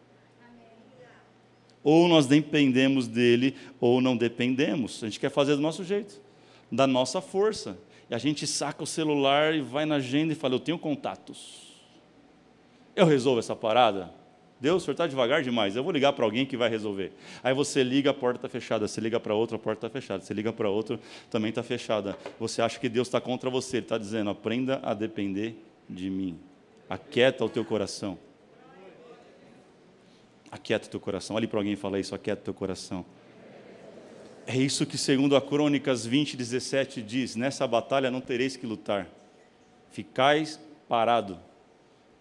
Ou 1.84 2.06
nós 2.08 2.26
dependemos 2.26 3.08
dele, 3.08 3.56
ou 3.80 4.00
não 4.00 4.16
dependemos. 4.16 5.02
A 5.02 5.06
gente 5.06 5.18
quer 5.18 5.30
fazer 5.30 5.56
do 5.56 5.62
nosso 5.62 5.82
jeito, 5.82 6.20
da 6.70 6.86
nossa 6.86 7.20
força. 7.20 7.76
E 8.08 8.14
a 8.14 8.18
gente 8.18 8.46
saca 8.46 8.82
o 8.82 8.86
celular 8.86 9.54
e 9.54 9.60
vai 9.60 9.84
na 9.84 9.96
agenda 9.96 10.32
e 10.32 10.36
fala: 10.36 10.54
Eu 10.54 10.60
tenho 10.60 10.78
contatos. 10.78 11.72
Eu 12.94 13.06
resolvo 13.06 13.40
essa 13.40 13.56
parada? 13.56 14.10
Deus, 14.60 14.82
o 14.82 14.84
senhor 14.84 14.92
está 14.92 15.08
devagar 15.08 15.42
demais. 15.42 15.74
Eu 15.74 15.82
vou 15.82 15.92
ligar 15.92 16.12
para 16.12 16.24
alguém 16.24 16.46
que 16.46 16.56
vai 16.56 16.68
resolver. 16.68 17.10
Aí 17.42 17.52
você 17.52 17.82
liga, 17.82 18.10
a 18.10 18.14
porta 18.14 18.38
está 18.38 18.48
fechada. 18.48 18.86
Você 18.86 19.00
liga 19.00 19.18
para 19.18 19.34
outra, 19.34 19.56
a 19.56 19.58
porta 19.58 19.86
está 19.86 20.00
fechada. 20.00 20.22
Você 20.22 20.32
liga 20.32 20.52
para 20.52 20.70
outro, 20.70 21.00
também 21.28 21.48
está 21.48 21.64
fechada. 21.64 22.16
Você 22.38 22.62
acha 22.62 22.78
que 22.78 22.88
Deus 22.88 23.08
está 23.08 23.20
contra 23.20 23.50
você. 23.50 23.78
Ele 23.78 23.86
está 23.86 23.98
dizendo: 23.98 24.30
aprenda 24.30 24.78
a 24.84 24.94
depender 24.94 25.56
de 25.88 26.08
mim. 26.08 26.38
Aquieta 26.88 27.44
o 27.44 27.48
teu 27.48 27.64
coração. 27.64 28.16
Aquieta 30.52 30.86
teu 30.86 31.00
coração. 31.00 31.34
Olhe 31.34 31.46
para 31.46 31.58
alguém 31.58 31.72
e 31.72 31.76
fala 31.76 31.98
isso, 31.98 32.14
aquieta 32.14 32.42
teu 32.42 32.52
coração. 32.52 33.06
É 34.46 34.54
isso 34.56 34.84
que, 34.84 34.98
segundo 34.98 35.34
a 35.34 35.40
Crônicas 35.40 36.04
20, 36.04 36.36
17, 36.36 37.00
diz: 37.00 37.34
Nessa 37.34 37.66
batalha 37.66 38.10
não 38.10 38.20
tereis 38.20 38.54
que 38.54 38.66
lutar. 38.66 39.08
Ficais 39.90 40.60
parado 40.86 41.38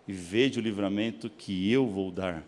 e 0.07 0.13
vede 0.13 0.59
o 0.59 0.61
livramento 0.61 1.29
que 1.29 1.69
eu 1.69 1.85
vou 1.85 2.09
dar. 2.09 2.41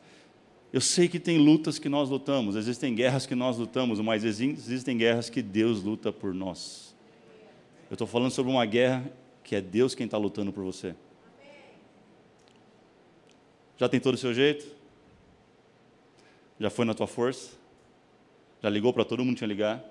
Eu 0.71 0.81
sei 0.81 1.07
que 1.07 1.19
tem 1.19 1.37
lutas 1.37 1.77
que 1.77 1.89
nós 1.89 2.09
lutamos, 2.09 2.55
existem 2.55 2.95
guerras 2.95 3.25
que 3.25 3.35
nós 3.35 3.57
lutamos, 3.57 3.99
mas 3.99 4.23
existem 4.23 4.97
guerras 4.97 5.29
que 5.29 5.41
Deus 5.41 5.83
luta 5.83 6.11
por 6.11 6.33
nós. 6.33 6.95
Eu 7.89 7.95
estou 7.95 8.07
falando 8.07 8.31
sobre 8.31 8.51
uma 8.51 8.65
guerra 8.65 9.05
que 9.43 9.55
é 9.55 9.61
Deus 9.61 9.93
quem 9.93 10.05
está 10.05 10.17
lutando 10.17 10.51
por 10.51 10.63
você. 10.63 10.95
Já 13.77 13.89
tem 13.89 13.99
todo 13.99 14.15
o 14.15 14.17
seu 14.17 14.33
jeito? 14.33 14.82
Já 16.59 16.69
foi 16.69 16.85
na 16.85 16.93
tua 16.93 17.07
força? 17.07 17.51
Já 18.61 18.69
ligou 18.69 18.93
para 18.93 19.03
todo 19.03 19.23
mundo 19.23 19.37
tinha 19.37 19.47
ligar? 19.47 19.83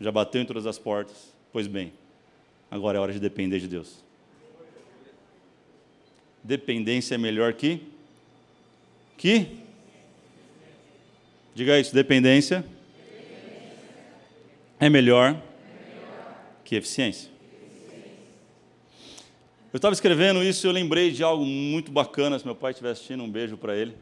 Já 0.00 0.12
bateu 0.12 0.40
em 0.40 0.44
todas 0.44 0.66
as 0.66 0.78
portas? 0.78 1.32
Pois 1.52 1.66
bem, 1.66 1.92
agora 2.70 2.98
é 2.98 3.00
hora 3.00 3.12
de 3.12 3.18
depender 3.18 3.58
de 3.58 3.68
Deus. 3.68 4.04
Dependência 6.42 7.16
é 7.16 7.18
melhor 7.18 7.52
que? 7.54 7.82
Que? 9.18 9.58
Diga 11.54 11.78
isso, 11.78 11.94
dependência 11.94 12.64
é 14.78 14.88
melhor 14.88 15.40
que 16.64 16.76
eficiência. 16.76 17.30
Eu 19.72 19.76
estava 19.76 19.92
escrevendo 19.92 20.42
isso 20.42 20.66
e 20.66 20.68
eu 20.68 20.72
lembrei 20.72 21.10
de 21.10 21.22
algo 21.22 21.44
muito 21.44 21.92
bacana. 21.92 22.38
Se 22.38 22.44
meu 22.44 22.56
pai 22.56 22.72
estiver 22.72 22.90
assistindo, 22.90 23.22
um 23.22 23.30
beijo 23.30 23.56
para 23.56 23.76
ele. 23.76 23.94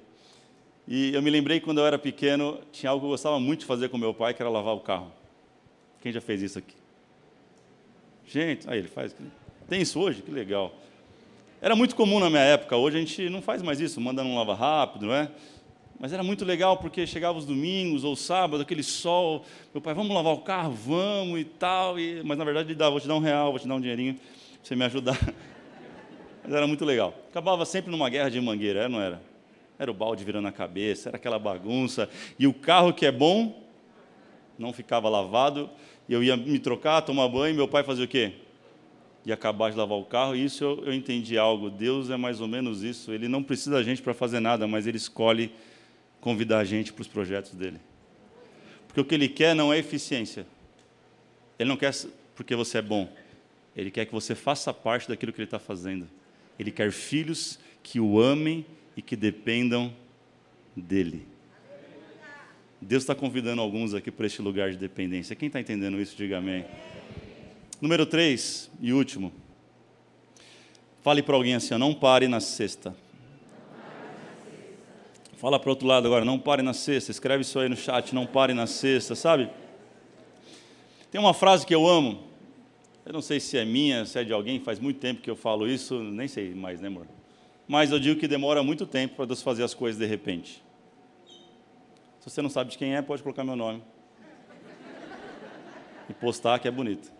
E 0.90 1.12
eu 1.12 1.20
me 1.20 1.28
lembrei 1.28 1.60
quando 1.60 1.78
eu 1.78 1.86
era 1.86 1.98
pequeno, 1.98 2.58
tinha 2.72 2.88
algo 2.88 3.02
que 3.02 3.06
eu 3.06 3.10
gostava 3.10 3.38
muito 3.38 3.60
de 3.60 3.66
fazer 3.66 3.90
com 3.90 3.98
meu 3.98 4.14
pai, 4.14 4.32
que 4.32 4.40
era 4.40 4.50
lavar 4.50 4.74
o 4.74 4.80
carro. 4.80 5.12
Quem 6.00 6.10
já 6.10 6.20
fez 6.20 6.40
isso 6.40 6.58
aqui? 6.58 6.74
Gente, 8.26 8.68
aí 8.70 8.78
ele 8.78 8.88
faz. 8.88 9.14
Tem 9.68 9.82
isso 9.82 10.00
hoje? 10.00 10.22
Que 10.22 10.30
legal. 10.30 10.74
Era 11.60 11.76
muito 11.76 11.94
comum 11.94 12.18
na 12.18 12.30
minha 12.30 12.42
época, 12.42 12.74
hoje 12.74 12.96
a 12.96 13.00
gente 13.00 13.28
não 13.28 13.42
faz 13.42 13.60
mais 13.60 13.80
isso, 13.80 14.00
manda 14.00 14.22
um 14.22 14.34
lava 14.34 14.54
rápido, 14.54 15.06
não 15.06 15.14
é? 15.14 15.30
Mas 16.00 16.12
era 16.12 16.22
muito 16.22 16.42
legal 16.42 16.78
porque 16.78 17.06
chegava 17.06 17.36
os 17.36 17.44
domingos 17.44 18.02
ou 18.02 18.16
sábado, 18.16 18.62
aquele 18.62 18.82
sol, 18.82 19.44
meu 19.74 19.82
pai, 19.82 19.92
vamos 19.92 20.14
lavar 20.14 20.32
o 20.32 20.38
carro, 20.38 20.72
vamos 20.72 21.38
e 21.38 21.44
tal. 21.44 21.98
E, 21.98 22.22
mas 22.24 22.38
na 22.38 22.44
verdade 22.44 22.68
ele 22.68 22.78
dava, 22.78 22.92
vou 22.92 23.00
te 23.00 23.08
dar 23.08 23.16
um 23.16 23.20
real, 23.20 23.50
vou 23.50 23.58
te 23.58 23.68
dar 23.68 23.74
um 23.74 23.80
dinheirinho 23.80 24.14
para 24.14 24.22
você 24.62 24.74
me 24.74 24.84
ajudar. 24.86 25.18
Mas 26.42 26.54
era 26.54 26.66
muito 26.66 26.82
legal. 26.82 27.12
Acabava 27.28 27.66
sempre 27.66 27.90
numa 27.90 28.08
guerra 28.08 28.30
de 28.30 28.40
mangueira, 28.40 28.80
era, 28.80 28.88
não 28.88 29.02
era? 29.02 29.20
Era 29.78 29.90
o 29.90 29.94
balde 29.94 30.24
virando 30.24 30.48
a 30.48 30.52
cabeça, 30.52 31.08
era 31.08 31.16
aquela 31.16 31.38
bagunça. 31.38 32.08
E 32.38 32.46
o 32.46 32.52
carro 32.52 32.92
que 32.92 33.06
é 33.06 33.12
bom 33.12 33.62
não 34.58 34.72
ficava 34.72 35.08
lavado. 35.08 35.70
Eu 36.08 36.22
ia 36.22 36.36
me 36.36 36.58
trocar, 36.58 37.02
tomar 37.02 37.28
banho, 37.28 37.54
meu 37.54 37.68
pai 37.68 37.84
fazia 37.84 38.04
o 38.04 38.08
quê? 38.08 38.32
Ia 39.24 39.34
acabar 39.34 39.70
de 39.70 39.76
lavar 39.76 39.98
o 39.98 40.04
carro. 40.04 40.34
E 40.34 40.44
isso 40.44 40.64
eu, 40.64 40.84
eu 40.86 40.92
entendi 40.92 41.38
algo. 41.38 41.70
Deus 41.70 42.10
é 42.10 42.16
mais 42.16 42.40
ou 42.40 42.48
menos 42.48 42.82
isso. 42.82 43.12
Ele 43.12 43.28
não 43.28 43.42
precisa 43.42 43.72
da 43.72 43.82
gente 43.82 44.02
para 44.02 44.14
fazer 44.14 44.40
nada, 44.40 44.66
mas 44.66 44.86
ele 44.86 44.96
escolhe 44.96 45.52
convidar 46.20 46.58
a 46.58 46.64
gente 46.64 46.92
para 46.92 47.02
os 47.02 47.08
projetos 47.08 47.54
dele. 47.54 47.78
Porque 48.86 49.00
o 49.00 49.04
que 49.04 49.14
ele 49.14 49.28
quer 49.28 49.54
não 49.54 49.72
é 49.72 49.78
eficiência. 49.78 50.46
Ele 51.58 51.68
não 51.68 51.76
quer 51.76 51.92
porque 52.34 52.56
você 52.56 52.78
é 52.78 52.82
bom. 52.82 53.08
Ele 53.76 53.90
quer 53.90 54.06
que 54.06 54.12
você 54.12 54.34
faça 54.34 54.72
parte 54.72 55.08
daquilo 55.08 55.32
que 55.32 55.38
ele 55.38 55.46
está 55.46 55.58
fazendo. 55.58 56.08
Ele 56.58 56.72
quer 56.72 56.90
filhos 56.90 57.60
que 57.82 58.00
o 58.00 58.20
amem 58.20 58.66
e 58.98 59.02
que 59.02 59.14
dependam 59.14 59.94
dele. 60.74 61.24
Deus 62.80 63.04
está 63.04 63.14
convidando 63.14 63.62
alguns 63.62 63.94
aqui 63.94 64.10
para 64.10 64.26
este 64.26 64.42
lugar 64.42 64.72
de 64.72 64.76
dependência. 64.76 65.36
Quem 65.36 65.46
está 65.46 65.60
entendendo 65.60 66.00
isso, 66.00 66.16
diga 66.16 66.38
amém. 66.38 66.64
Número 67.80 68.04
3 68.04 68.68
e 68.80 68.92
último. 68.92 69.32
Fale 71.00 71.22
para 71.22 71.36
alguém 71.36 71.54
assim: 71.54 71.78
não 71.78 71.94
pare 71.94 72.26
na 72.26 72.40
sexta. 72.40 72.92
Fala 75.36 75.60
para 75.60 75.68
o 75.68 75.70
outro 75.70 75.86
lado 75.86 76.08
agora, 76.08 76.24
não 76.24 76.36
pare 76.36 76.62
na 76.62 76.72
sexta. 76.72 77.12
Escreve 77.12 77.42
isso 77.42 77.56
aí 77.60 77.68
no 77.68 77.76
chat, 77.76 78.12
não 78.12 78.26
pare 78.26 78.52
na 78.52 78.66
sexta, 78.66 79.14
sabe? 79.14 79.48
Tem 81.08 81.20
uma 81.20 81.32
frase 81.32 81.64
que 81.64 81.72
eu 81.72 81.86
amo. 81.86 82.24
Eu 83.06 83.12
não 83.12 83.22
sei 83.22 83.38
se 83.38 83.56
é 83.56 83.64
minha, 83.64 84.04
se 84.04 84.18
é 84.18 84.24
de 84.24 84.32
alguém, 84.32 84.58
faz 84.58 84.80
muito 84.80 84.98
tempo 84.98 85.22
que 85.22 85.30
eu 85.30 85.36
falo 85.36 85.68
isso, 85.68 86.02
nem 86.02 86.26
sei 86.26 86.52
mais, 86.52 86.80
né, 86.80 86.88
amor? 86.88 87.06
Mas 87.68 87.92
eu 87.92 88.00
digo 88.00 88.18
que 88.18 88.26
demora 88.26 88.62
muito 88.62 88.86
tempo 88.86 89.14
para 89.14 89.26
Deus 89.26 89.42
fazer 89.42 89.62
as 89.62 89.74
coisas 89.74 90.00
de 90.00 90.06
repente. 90.06 90.62
Se 92.18 92.30
você 92.30 92.40
não 92.40 92.48
sabe 92.48 92.70
de 92.70 92.78
quem 92.78 92.96
é, 92.96 93.02
pode 93.02 93.22
colocar 93.22 93.44
meu 93.44 93.54
nome. 93.54 93.82
E 96.08 96.14
postar 96.14 96.58
que 96.58 96.66
é 96.66 96.70
bonito. 96.70 97.12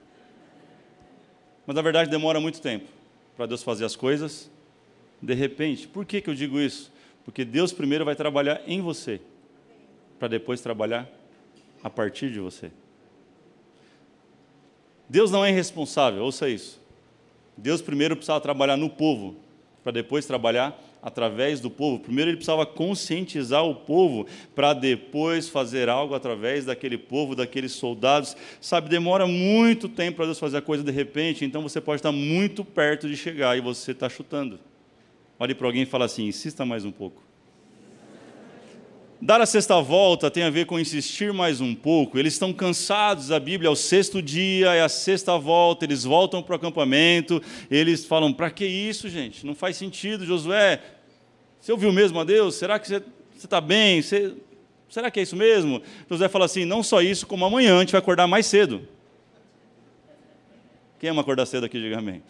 Mas 1.66 1.76
na 1.76 1.82
verdade 1.82 2.10
demora 2.10 2.40
muito 2.40 2.62
tempo 2.62 2.88
para 3.36 3.44
Deus 3.44 3.62
fazer 3.62 3.84
as 3.84 3.94
coisas 3.94 4.50
de 5.20 5.34
repente. 5.34 5.86
Por 5.86 6.06
que, 6.06 6.22
que 6.22 6.30
eu 6.30 6.34
digo 6.34 6.58
isso? 6.58 6.90
Porque 7.24 7.44
Deus 7.44 7.72
primeiro 7.72 8.06
vai 8.06 8.16
trabalhar 8.16 8.62
em 8.66 8.80
você, 8.80 9.20
para 10.18 10.28
depois 10.28 10.62
trabalhar 10.62 11.06
a 11.82 11.90
partir 11.90 12.32
de 12.32 12.40
você. 12.40 12.70
Deus 15.08 15.30
não 15.30 15.44
é 15.44 15.50
irresponsável, 15.50 16.22
ouça 16.22 16.48
isso. 16.48 16.80
Deus 17.56 17.82
primeiro 17.82 18.16
precisava 18.16 18.40
trabalhar 18.40 18.76
no 18.76 18.88
povo, 18.88 19.36
para 19.88 19.92
depois 19.92 20.26
trabalhar 20.26 20.78
através 21.02 21.60
do 21.60 21.70
povo. 21.70 21.98
Primeiro 21.98 22.30
ele 22.30 22.36
precisava 22.36 22.66
conscientizar 22.66 23.64
o 23.64 23.74
povo, 23.74 24.26
para 24.54 24.74
depois 24.74 25.48
fazer 25.48 25.88
algo 25.88 26.14
através 26.14 26.66
daquele 26.66 26.98
povo, 26.98 27.34
daqueles 27.34 27.72
soldados. 27.72 28.36
Sabe, 28.60 28.90
demora 28.90 29.26
muito 29.26 29.88
tempo 29.88 30.16
para 30.16 30.26
Deus 30.26 30.38
fazer 30.38 30.58
a 30.58 30.62
coisa 30.62 30.84
de 30.84 30.92
repente, 30.92 31.42
então 31.42 31.62
você 31.62 31.80
pode 31.80 32.00
estar 32.00 32.12
muito 32.12 32.62
perto 32.62 33.08
de 33.08 33.16
chegar 33.16 33.56
e 33.56 33.62
você 33.62 33.92
está 33.92 34.10
chutando. 34.10 34.60
Olhe 35.38 35.54
para 35.54 35.66
alguém 35.66 35.84
e 35.84 35.86
fala 35.86 36.04
assim: 36.04 36.26
insista 36.26 36.66
mais 36.66 36.84
um 36.84 36.92
pouco. 36.92 37.27
Dar 39.20 39.40
a 39.40 39.46
sexta 39.46 39.80
volta 39.80 40.30
tem 40.30 40.44
a 40.44 40.50
ver 40.50 40.64
com 40.64 40.78
insistir 40.78 41.32
mais 41.32 41.60
um 41.60 41.74
pouco. 41.74 42.16
Eles 42.16 42.34
estão 42.34 42.52
cansados, 42.52 43.32
a 43.32 43.40
Bíblia 43.40 43.66
é 43.66 43.70
o 43.70 43.74
sexto 43.74 44.22
dia, 44.22 44.72
é 44.74 44.80
a 44.80 44.88
sexta 44.88 45.36
volta, 45.36 45.84
eles 45.84 46.04
voltam 46.04 46.40
para 46.40 46.52
o 46.52 46.56
acampamento, 46.56 47.42
eles 47.68 48.04
falam: 48.04 48.32
para 48.32 48.48
que 48.48 48.64
isso, 48.64 49.08
gente? 49.08 49.44
Não 49.44 49.56
faz 49.56 49.76
sentido, 49.76 50.24
Josué. 50.24 50.80
Você 51.60 51.72
ouviu 51.72 51.92
mesmo 51.92 52.20
a 52.20 52.24
Deus? 52.24 52.54
Será 52.54 52.78
que 52.78 52.86
você 52.86 53.02
está 53.36 53.60
bem? 53.60 54.00
Você, 54.00 54.34
será 54.88 55.10
que 55.10 55.18
é 55.18 55.24
isso 55.24 55.34
mesmo? 55.34 55.82
Josué 56.08 56.28
fala 56.28 56.44
assim: 56.44 56.64
não 56.64 56.84
só 56.84 57.02
isso, 57.02 57.26
como 57.26 57.44
amanhã 57.44 57.76
a 57.76 57.80
gente 57.80 57.90
vai 57.90 57.98
acordar 57.98 58.28
mais 58.28 58.46
cedo. 58.46 58.86
Quem 61.00 61.10
ama 61.10 61.22
acordar 61.22 61.46
cedo 61.46 61.66
aqui, 61.66 61.80
diga 61.80 61.98
amém. 61.98 62.22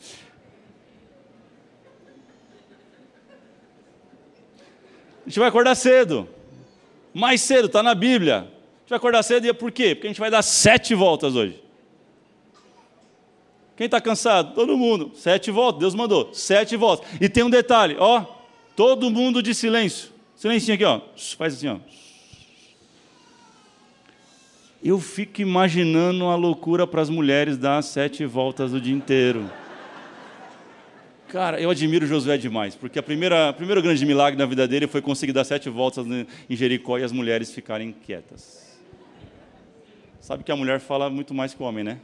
A 5.27 5.29
gente 5.29 5.39
vai 5.39 5.49
acordar 5.51 5.75
cedo. 5.75 6.38
Mais 7.19 7.41
cedo, 7.41 7.67
está 7.67 7.83
na 7.83 7.97
Bíblia. 7.97 8.37
A 8.37 8.41
gente 8.43 8.91
vai 8.91 8.97
acordar 8.97 9.25
cedo 9.25 9.45
e 9.45 9.53
por 9.53 9.73
quê? 9.73 9.95
Porque 9.95 10.07
a 10.07 10.11
gente 10.11 10.21
vai 10.21 10.31
dar 10.31 10.41
sete 10.41 10.95
voltas 10.95 11.35
hoje. 11.35 11.61
Quem 13.77 13.87
está 13.87 14.01
cansado? 14.01 14.55
Todo 14.55 14.77
mundo. 14.77 15.11
Sete 15.15 15.51
voltas, 15.51 15.81
Deus 15.81 15.95
mandou. 15.97 16.33
Sete 16.33 16.77
voltas. 16.77 17.09
E 17.21 17.29
tem 17.29 17.43
um 17.43 17.51
detalhe, 17.51 17.97
ó. 17.99 18.25
Todo 18.77 19.11
mundo 19.11 19.43
de 19.43 19.53
silêncio. 19.53 20.11
Silencinho 20.37 20.77
aqui, 20.77 20.85
ó. 20.85 21.01
Faz 21.37 21.55
assim, 21.55 21.67
ó. 21.67 21.79
Eu 24.81 25.01
fico 25.01 25.43
imaginando 25.43 26.27
a 26.27 26.37
loucura 26.37 26.87
para 26.87 27.03
as 27.03 27.11
mulheres 27.11 27.59
dar 27.59 27.83
sete 27.83 28.25
voltas 28.25 28.73
o 28.73 28.81
dia 28.81 28.95
inteiro. 28.95 29.51
Cara, 31.29 31.61
eu 31.61 31.69
admiro 31.69 32.07
Josué 32.07 32.39
demais, 32.39 32.75
porque 32.75 32.99
a 32.99 33.03
primeira, 33.03 33.51
o 33.51 33.55
primeiro 33.55 33.83
grande 33.83 34.05
milagre 34.07 34.39
na 34.39 34.47
vida 34.47 34.67
dele 34.67 34.87
foi 34.87 35.03
conseguir 35.03 35.33
dar 35.33 35.45
sete 35.45 35.69
voltas 35.69 36.07
em 36.07 36.57
Jericó 36.57 36.99
e 36.99 37.05
as 37.05 37.13
mulheres 37.13 37.53
ficarem 37.53 37.93
quietas. 37.93 38.79
Sabe 40.21 40.43
que 40.43 40.51
a 40.51 40.57
mulher 40.57 40.81
fala 40.81 41.11
muito 41.11 41.35
mais 41.35 41.53
que 41.53 41.63
o 41.63 41.67
homem, 41.67 41.85
né? 41.85 42.01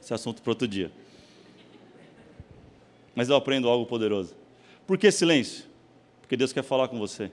Esse 0.00 0.14
assunto 0.14 0.40
para 0.40 0.52
outro 0.52 0.68
dia. 0.68 0.92
Mas 3.12 3.28
eu 3.28 3.34
aprendo 3.34 3.68
algo 3.68 3.84
poderoso. 3.84 4.36
Por 4.86 4.96
que 4.96 5.10
silêncio? 5.10 5.64
Porque 6.20 6.36
Deus 6.36 6.52
quer 6.52 6.62
falar 6.62 6.86
com 6.86 6.96
você. 6.96 7.32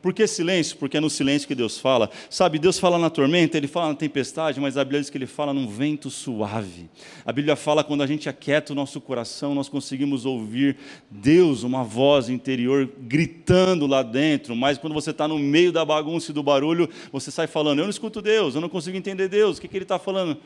Por 0.00 0.12
que 0.12 0.26
silêncio? 0.26 0.76
Porque 0.76 0.96
é 0.96 1.00
no 1.00 1.10
silêncio 1.10 1.48
que 1.48 1.54
Deus 1.54 1.78
fala. 1.78 2.10
Sabe, 2.30 2.58
Deus 2.58 2.78
fala 2.78 2.98
na 2.98 3.10
tormenta, 3.10 3.56
Ele 3.56 3.66
fala 3.66 3.88
na 3.88 3.94
tempestade, 3.94 4.60
mas 4.60 4.76
a 4.76 4.84
Bíblia 4.84 5.00
diz 5.00 5.10
que 5.10 5.18
Ele 5.18 5.26
fala 5.26 5.52
num 5.52 5.66
vento 5.66 6.10
suave. 6.10 6.88
A 7.24 7.32
Bíblia 7.32 7.56
fala 7.56 7.82
quando 7.82 8.02
a 8.02 8.06
gente 8.06 8.28
aquieta 8.28 8.72
o 8.72 8.76
nosso 8.76 9.00
coração, 9.00 9.54
nós 9.54 9.68
conseguimos 9.68 10.24
ouvir 10.24 10.76
Deus, 11.10 11.62
uma 11.62 11.82
voz 11.82 12.28
interior 12.28 12.88
gritando 13.00 13.86
lá 13.86 14.02
dentro, 14.02 14.54
mas 14.54 14.78
quando 14.78 14.92
você 14.92 15.10
está 15.10 15.26
no 15.26 15.38
meio 15.38 15.72
da 15.72 15.84
bagunça 15.84 16.30
e 16.30 16.34
do 16.34 16.42
barulho, 16.42 16.88
você 17.10 17.30
sai 17.30 17.46
falando: 17.46 17.78
Eu 17.80 17.84
não 17.84 17.90
escuto 17.90 18.22
Deus, 18.22 18.54
eu 18.54 18.60
não 18.60 18.68
consigo 18.68 18.96
entender 18.96 19.28
Deus, 19.28 19.58
o 19.58 19.60
que, 19.60 19.68
que 19.68 19.76
Ele 19.76 19.84
está 19.84 19.98
falando? 19.98 20.38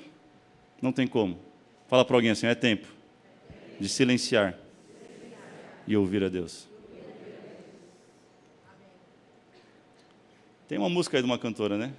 Não 0.80 0.92
tem 0.92 1.06
como. 1.06 1.38
Fala 1.88 2.04
para 2.04 2.16
alguém 2.16 2.30
assim: 2.30 2.46
é 2.46 2.54
tempo 2.54 2.86
de 3.78 3.88
silenciar 3.88 4.56
e 5.86 5.96
ouvir 5.96 6.22
a 6.22 6.28
Deus. 6.28 6.69
Tem 10.70 10.78
uma 10.78 10.88
música 10.88 11.16
aí 11.16 11.20
de 11.20 11.28
uma 11.28 11.36
cantora, 11.36 11.76
né? 11.76 11.92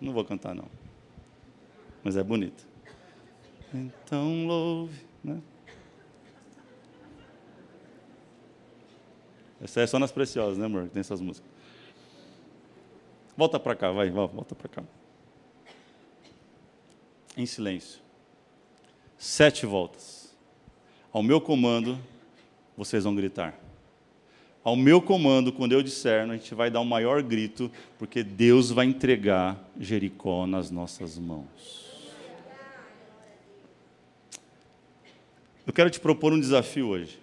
Não 0.00 0.12
vou 0.12 0.24
cantar, 0.24 0.52
não. 0.52 0.66
Mas 2.02 2.16
é 2.16 2.24
bonita. 2.24 2.64
Então 3.72 4.44
louve, 4.44 5.00
né? 5.22 5.40
Essa 9.60 9.82
é 9.82 9.86
só 9.86 10.00
nas 10.00 10.10
preciosas, 10.10 10.58
né, 10.58 10.66
amor? 10.66 10.88
Tem 10.88 10.98
essas 10.98 11.20
músicas. 11.20 11.48
Volta 13.36 13.60
para 13.60 13.76
cá, 13.76 13.92
vai, 13.92 14.10
volta 14.10 14.56
para 14.56 14.68
cá. 14.68 14.82
Em 17.36 17.46
silêncio. 17.46 18.00
Sete 19.16 19.66
voltas. 19.66 20.36
Ao 21.12 21.22
meu 21.22 21.40
comando, 21.40 21.96
vocês 22.76 23.04
vão 23.04 23.14
gritar. 23.14 23.56
Ao 24.64 24.76
meu 24.76 25.02
comando, 25.02 25.52
quando 25.52 25.72
eu 25.72 25.82
disser, 25.82 26.28
a 26.28 26.32
gente 26.34 26.54
vai 26.54 26.70
dar 26.70 26.80
o 26.80 26.82
um 26.82 26.86
maior 26.86 27.22
grito, 27.22 27.70
porque 27.98 28.22
Deus 28.22 28.70
vai 28.70 28.86
entregar 28.86 29.58
Jericó 29.78 30.46
nas 30.46 30.70
nossas 30.70 31.18
mãos. 31.18 31.82
Eu 35.66 35.72
quero 35.72 35.90
te 35.90 35.98
propor 35.98 36.32
um 36.32 36.40
desafio 36.40 36.88
hoje. 36.88 37.18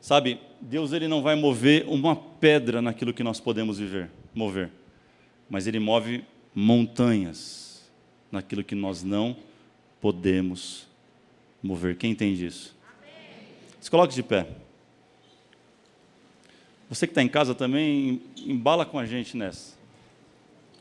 Sabe, 0.00 0.40
Deus 0.60 0.92
ele 0.92 1.06
não 1.06 1.22
vai 1.22 1.36
mover 1.36 1.86
uma 1.86 2.16
pedra 2.16 2.82
naquilo 2.82 3.14
que 3.14 3.22
nós 3.22 3.40
podemos 3.40 3.78
viver, 3.78 4.10
mover, 4.34 4.70
mas 5.48 5.66
ele 5.66 5.78
move 5.78 6.24
montanhas 6.54 7.90
naquilo 8.30 8.64
que 8.64 8.74
nós 8.74 9.02
não 9.02 9.36
podemos 10.00 10.88
mover. 11.62 11.96
Quem 11.96 12.10
entende 12.10 12.46
isso? 12.46 12.76
Se 13.80 13.90
coloque 13.90 14.14
de 14.14 14.22
pé. 14.22 14.46
Você 16.92 17.06
que 17.06 17.12
está 17.12 17.22
em 17.22 17.28
casa 17.28 17.54
também, 17.54 18.20
embala 18.36 18.84
com 18.84 18.98
a 18.98 19.06
gente 19.06 19.34
nessa. 19.34 19.78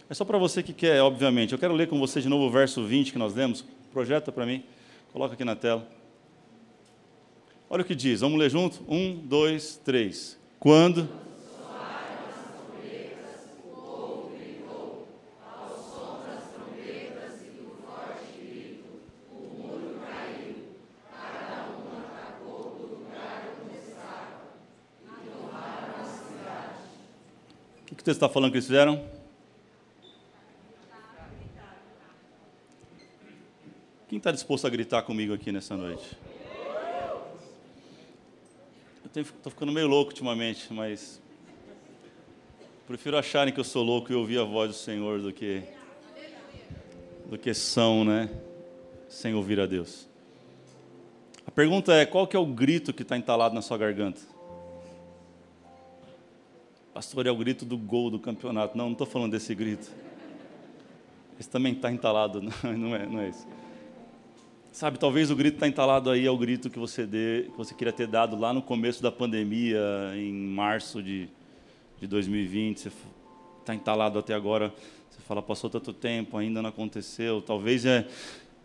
É 0.10 0.14
só 0.14 0.26
para 0.26 0.38
você 0.38 0.62
que 0.62 0.74
quer, 0.74 1.02
obviamente. 1.02 1.54
Eu 1.54 1.58
quero 1.58 1.74
ler 1.74 1.88
com 1.88 1.98
você 1.98 2.20
de 2.20 2.28
novo 2.28 2.48
o 2.48 2.52
verso 2.52 2.84
20 2.84 3.14
que 3.14 3.18
nós 3.18 3.34
lemos. 3.34 3.64
Projeta 3.94 4.30
para 4.30 4.46
mim. 4.46 4.62
Coloca 5.14 5.36
aqui 5.36 5.46
na 5.46 5.56
tela. 5.56 5.88
Olha 7.70 7.82
o 7.82 7.86
que 7.86 7.96
diz. 7.96 8.20
Vamos 8.20 8.38
ler 8.38 8.52
junto? 8.52 8.84
Um, 8.90 9.22
dois, 9.24 9.80
três. 9.86 10.38
Quando 10.60 11.08
texto 28.12 28.24
está 28.24 28.30
falando 28.30 28.52
que 28.52 28.58
eles 28.58 28.68
fizeram? 28.68 29.02
Quem 34.10 34.18
está 34.18 34.32
disposto 34.32 34.68
a 34.68 34.70
gritar 34.70 35.02
comigo 35.04 35.34
aqui 35.34 35.50
nessa 35.50 35.78
noite? 35.78 36.18
Eu 39.16 39.22
estou 39.22 39.50
ficando 39.50 39.72
meio 39.72 39.88
louco 39.88 40.12
ultimamente, 40.12 40.74
mas 40.74 41.22
prefiro 42.86 43.18
acharem 43.18 43.54
que 43.54 43.60
eu 43.60 43.64
sou 43.64 43.84
louco 43.84 44.12
e 44.12 44.16
ouvir 44.16 44.40
a 44.40 44.44
voz 44.44 44.72
do 44.72 44.76
Senhor 44.76 45.22
do 45.22 45.32
que 45.32 45.64
do 47.28 47.38
que 47.38 47.54
são, 47.54 48.04
né? 48.04 48.30
Sem 49.08 49.34
ouvir 49.34 49.58
a 49.62 49.66
Deus. 49.66 50.06
A 51.48 51.52
pergunta 51.52 51.94
é: 51.94 52.06
qual 52.06 52.28
que 52.28 52.36
é 52.36 52.40
o 52.40 52.46
grito 52.46 52.92
que 52.92 53.04
está 53.04 53.16
entalado 53.16 53.56
na 53.56 53.62
sua 53.62 53.78
garganta? 53.78 54.22
Pastor, 56.94 57.26
é 57.26 57.32
o 57.32 57.36
grito 57.38 57.64
do 57.64 57.78
gol 57.78 58.10
do 58.10 58.20
campeonato. 58.20 58.78
Não, 58.78 58.86
não 58.86 58.92
estou 58.92 59.08
falando 59.08 59.32
desse 59.32 59.56
grito. 59.56 59.90
Esse 61.40 61.50
também 61.50 61.72
está 61.72 61.90
entalado, 61.90 62.42
não 62.64 62.96
é, 62.96 63.06
não 63.06 63.20
é 63.20 63.30
esse. 63.30 63.48
Sabe, 64.74 65.00
talvez 65.00 65.32
o 65.32 65.36
grito 65.36 65.56
está 65.56 65.68
entalado 65.68 66.10
aí 66.10 66.26
é 66.26 66.32
o 66.32 66.38
grito 66.38 66.70
que 66.70 66.78
você, 66.78 67.06
dê, 67.06 67.44
que 67.50 67.58
você 67.58 67.74
queria 67.74 67.94
ter 67.94 68.08
dado 68.08 68.38
lá 68.38 68.54
no 68.54 68.62
começo 68.62 69.02
da 69.02 69.12
pandemia, 69.12 69.80
em 70.16 70.34
março 70.34 71.02
de, 71.02 71.30
de 72.00 72.08
2020. 72.08 72.78
Você 72.78 72.92
está 73.60 73.74
entalado 73.74 74.20
até 74.20 74.34
agora. 74.34 74.74
Você 75.10 75.22
fala, 75.22 75.42
passou 75.42 75.70
tanto 75.70 75.94
tempo, 75.94 76.38
ainda 76.38 76.62
não 76.62 76.70
aconteceu. 76.70 77.42
Talvez 77.42 77.86
é, 77.86 78.06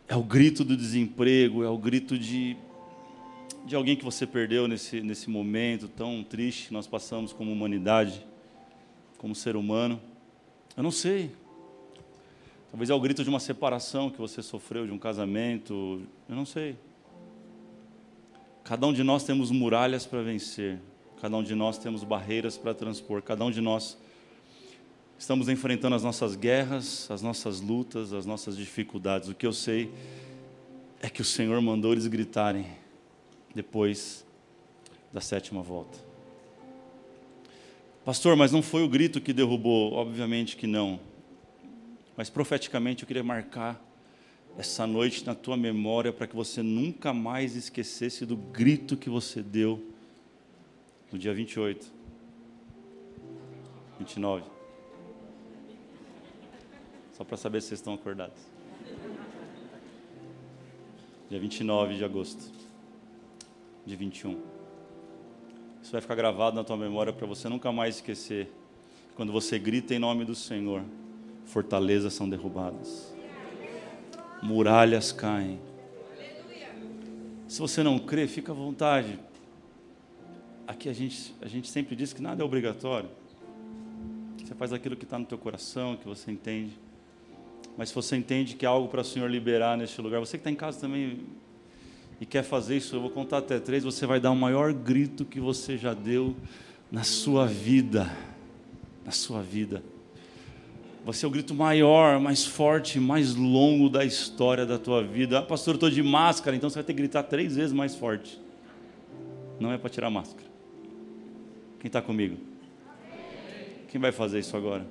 é 0.08 0.16
o 0.16 0.22
grito 0.22 0.64
do 0.64 0.76
desemprego, 0.76 1.62
é 1.62 1.68
o 1.68 1.78
grito 1.78 2.18
de 2.18 2.56
de 3.66 3.74
alguém 3.74 3.96
que 3.96 4.04
você 4.04 4.24
perdeu 4.24 4.68
nesse, 4.68 5.00
nesse 5.00 5.28
momento 5.28 5.88
tão 5.88 6.22
triste 6.22 6.68
que 6.68 6.72
nós 6.72 6.86
passamos 6.86 7.32
como 7.32 7.50
humanidade, 7.50 8.24
como 9.18 9.34
ser 9.34 9.56
humano? 9.56 10.00
Eu 10.76 10.84
não 10.84 10.92
sei. 10.92 11.32
Talvez 12.70 12.90
é 12.90 12.94
o 12.94 13.00
grito 13.00 13.24
de 13.24 13.28
uma 13.28 13.40
separação 13.40 14.08
que 14.08 14.18
você 14.18 14.40
sofreu, 14.40 14.86
de 14.86 14.92
um 14.92 14.98
casamento, 14.98 16.00
eu 16.28 16.36
não 16.36 16.46
sei. 16.46 16.76
Cada 18.62 18.86
um 18.86 18.92
de 18.92 19.02
nós 19.02 19.24
temos 19.24 19.50
muralhas 19.50 20.06
para 20.06 20.22
vencer, 20.22 20.78
cada 21.20 21.36
um 21.36 21.42
de 21.42 21.54
nós 21.56 21.76
temos 21.76 22.04
barreiras 22.04 22.56
para 22.56 22.72
transpor, 22.72 23.20
cada 23.20 23.44
um 23.44 23.50
de 23.50 23.60
nós 23.60 23.98
estamos 25.18 25.48
enfrentando 25.48 25.96
as 25.96 26.04
nossas 26.04 26.36
guerras, 26.36 27.10
as 27.10 27.20
nossas 27.20 27.60
lutas, 27.60 28.12
as 28.12 28.26
nossas 28.26 28.56
dificuldades. 28.56 29.28
O 29.28 29.34
que 29.34 29.46
eu 29.46 29.52
sei 29.52 29.90
é 31.00 31.10
que 31.10 31.20
o 31.20 31.24
Senhor 31.24 31.60
mandou 31.60 31.92
eles 31.92 32.06
gritarem 32.06 32.85
depois 33.56 34.26
da 35.10 35.20
sétima 35.20 35.62
volta. 35.62 35.98
Pastor, 38.04 38.36
mas 38.36 38.52
não 38.52 38.60
foi 38.60 38.84
o 38.84 38.88
grito 38.88 39.18
que 39.18 39.32
derrubou? 39.32 39.94
Obviamente 39.94 40.58
que 40.58 40.66
não. 40.66 41.00
Mas 42.14 42.28
profeticamente 42.28 43.02
eu 43.02 43.06
queria 43.06 43.24
marcar 43.24 43.82
essa 44.58 44.86
noite 44.86 45.24
na 45.24 45.34
tua 45.34 45.56
memória 45.56 46.12
para 46.12 46.26
que 46.26 46.36
você 46.36 46.62
nunca 46.62 47.14
mais 47.14 47.56
esquecesse 47.56 48.26
do 48.26 48.36
grito 48.36 48.94
que 48.94 49.08
você 49.08 49.42
deu 49.42 49.82
no 51.10 51.18
dia 51.18 51.32
28, 51.32 51.90
29. 53.98 54.44
Só 57.14 57.24
para 57.24 57.38
saber 57.38 57.62
se 57.62 57.68
vocês 57.68 57.80
estão 57.80 57.94
acordados. 57.94 58.42
Dia 61.30 61.40
29 61.40 61.96
de 61.96 62.04
agosto 62.04 62.55
de 63.86 63.94
21. 63.96 64.36
Isso 65.80 65.92
vai 65.92 66.00
ficar 66.00 66.16
gravado 66.16 66.56
na 66.56 66.64
tua 66.64 66.76
memória 66.76 67.12
para 67.12 67.26
você 67.26 67.48
nunca 67.48 67.70
mais 67.70 67.96
esquecer. 67.96 68.52
Quando 69.14 69.32
você 69.32 69.58
grita 69.58 69.94
em 69.94 69.98
nome 69.98 70.24
do 70.24 70.34
Senhor, 70.34 70.82
fortalezas 71.44 72.12
são 72.12 72.28
derrubadas, 72.28 73.14
muralhas 74.42 75.12
caem. 75.12 75.60
Se 77.46 77.60
você 77.60 77.82
não 77.82 77.98
crê, 77.98 78.26
fica 78.26 78.50
à 78.50 78.54
vontade. 78.54 79.18
Aqui 80.66 80.88
a 80.88 80.92
gente, 80.92 81.32
a 81.40 81.46
gente 81.46 81.68
sempre 81.68 81.94
diz 81.94 82.12
que 82.12 82.20
nada 82.20 82.42
é 82.42 82.44
obrigatório. 82.44 83.08
Você 84.44 84.54
faz 84.54 84.72
aquilo 84.72 84.96
que 84.96 85.04
está 85.04 85.18
no 85.18 85.24
teu 85.24 85.38
coração, 85.38 85.96
que 85.96 86.06
você 86.06 86.30
entende. 86.30 86.72
Mas 87.76 87.90
se 87.90 87.94
você 87.94 88.16
entende 88.16 88.56
que 88.56 88.64
é 88.64 88.68
algo 88.68 88.88
para 88.88 89.00
o 89.02 89.04
Senhor 89.04 89.30
liberar 89.30 89.76
neste 89.76 90.00
lugar, 90.00 90.18
você 90.18 90.36
que 90.36 90.40
está 90.40 90.50
em 90.50 90.56
casa 90.56 90.80
também, 90.80 91.20
e 92.20 92.24
quer 92.24 92.42
fazer 92.42 92.76
isso, 92.76 92.96
eu 92.96 93.00
vou 93.00 93.10
contar 93.10 93.38
até 93.38 93.58
três, 93.58 93.84
você 93.84 94.06
vai 94.06 94.18
dar 94.18 94.30
o 94.30 94.36
maior 94.36 94.72
grito 94.72 95.24
que 95.24 95.38
você 95.38 95.76
já 95.76 95.92
deu 95.92 96.34
na 96.90 97.02
sua 97.02 97.46
vida. 97.46 98.10
Na 99.04 99.12
sua 99.12 99.42
vida. 99.42 99.82
Vai 101.04 101.14
ser 101.14 101.26
o 101.26 101.30
grito 101.30 101.54
maior, 101.54 102.18
mais 102.18 102.44
forte, 102.44 102.98
mais 102.98 103.34
longo 103.34 103.88
da 103.88 104.04
história 104.04 104.66
da 104.66 104.78
tua 104.78 105.04
vida. 105.04 105.38
Ah, 105.38 105.42
pastor, 105.42 105.74
eu 105.74 105.76
estou 105.76 105.90
de 105.90 106.02
máscara, 106.02 106.56
então 106.56 106.68
você 106.68 106.76
vai 106.76 106.84
ter 106.84 106.94
que 106.94 106.98
gritar 106.98 107.22
três 107.22 107.54
vezes 107.54 107.72
mais 107.72 107.94
forte. 107.94 108.40
Não 109.60 109.70
é 109.70 109.78
para 109.78 109.90
tirar 109.90 110.10
máscara. 110.10 110.48
Quem 111.78 111.88
está 111.88 112.02
comigo? 112.02 112.36
Quem 113.88 114.00
vai 114.00 114.10
fazer 114.10 114.40
isso 114.40 114.56
agora? 114.56 114.86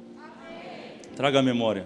Traga 1.15 1.39
a 1.39 1.43
memória. 1.43 1.85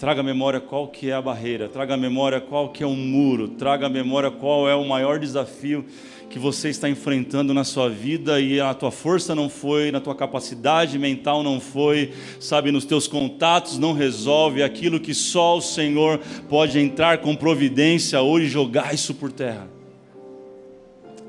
Traga 0.00 0.22
à 0.22 0.24
memória 0.24 0.58
qual 0.58 0.88
que 0.88 1.10
é 1.10 1.12
a 1.12 1.20
barreira, 1.20 1.68
traga 1.68 1.92
à 1.92 1.96
memória 1.98 2.40
qual 2.40 2.70
que 2.70 2.82
é 2.82 2.86
o 2.86 2.96
muro, 2.96 3.48
traga 3.48 3.84
à 3.84 3.88
memória 3.90 4.30
qual 4.30 4.66
é 4.66 4.74
o 4.74 4.82
maior 4.82 5.18
desafio 5.18 5.84
que 6.30 6.38
você 6.38 6.70
está 6.70 6.88
enfrentando 6.88 7.52
na 7.52 7.64
sua 7.64 7.90
vida 7.90 8.40
e 8.40 8.58
a 8.58 8.72
tua 8.72 8.90
força 8.90 9.34
não 9.34 9.50
foi, 9.50 9.92
na 9.92 10.00
tua 10.00 10.14
capacidade 10.14 10.98
mental 10.98 11.42
não 11.42 11.60
foi, 11.60 12.14
sabe, 12.40 12.72
nos 12.72 12.86
teus 12.86 13.06
contatos 13.06 13.76
não 13.76 13.92
resolve 13.92 14.62
aquilo 14.62 14.98
que 14.98 15.12
só 15.12 15.58
o 15.58 15.60
Senhor 15.60 16.18
pode 16.48 16.78
entrar 16.78 17.18
com 17.18 17.36
providência 17.36 18.22
hoje 18.22 18.46
jogar 18.46 18.94
isso 18.94 19.14
por 19.14 19.30
terra. 19.30 19.68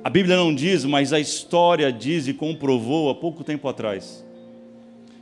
A 0.01 0.09
Bíblia 0.09 0.37
não 0.37 0.55
diz, 0.55 0.85
mas 0.85 1.11
a 1.11 1.19
história 1.19 1.91
diz 1.91 2.25
e 2.25 2.33
comprovou 2.33 3.09
há 3.09 3.15
pouco 3.15 3.43
tempo 3.43 3.67
atrás 3.67 4.30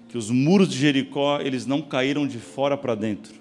que 0.10 0.18
os 0.18 0.32
muros 0.32 0.68
de 0.70 0.78
Jericó, 0.78 1.40
eles 1.40 1.68
não 1.68 1.84
caíram 1.84 2.28
de 2.28 2.40
fora 2.40 2.76
para 2.76 2.96
dentro. 2.96 3.36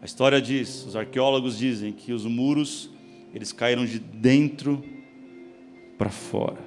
A 0.00 0.04
história 0.04 0.40
diz, 0.40 0.86
os 0.86 0.94
arqueólogos 0.96 1.58
dizem 1.58 1.92
que 1.92 2.12
os 2.12 2.24
muros, 2.24 2.88
eles 3.34 3.52
caíram 3.52 3.84
de 3.84 3.98
dentro 3.98 4.82
para 5.98 6.08
fora, 6.08 6.60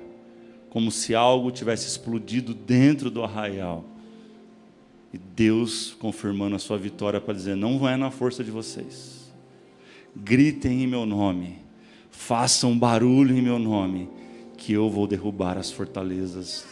como 0.69 0.91
se 0.91 1.15
algo 1.15 1.49
tivesse 1.49 1.87
explodido 1.87 2.53
dentro 2.53 3.09
do 3.09 3.23
arraial. 3.23 3.85
E 5.13 5.17
Deus 5.17 5.95
confirmando 5.97 6.57
a 6.57 6.59
sua 6.59 6.77
vitória 6.77 7.21
para 7.21 7.33
dizer: 7.33 7.55
não 7.55 7.87
é 7.87 7.95
na 7.95 8.11
força 8.11 8.43
de 8.43 8.51
vocês. 8.51 9.31
Gritem 10.15 10.83
em 10.83 10.87
meu 10.87 11.05
nome, 11.05 11.57
façam 12.11 12.77
barulho 12.77 13.35
em 13.35 13.41
meu 13.41 13.57
nome, 13.57 14.09
que 14.65 14.71
eu 14.71 14.89
vou 14.89 15.05
derrubar 15.05 15.57
as 15.57 15.69
fortalezas 15.69 16.65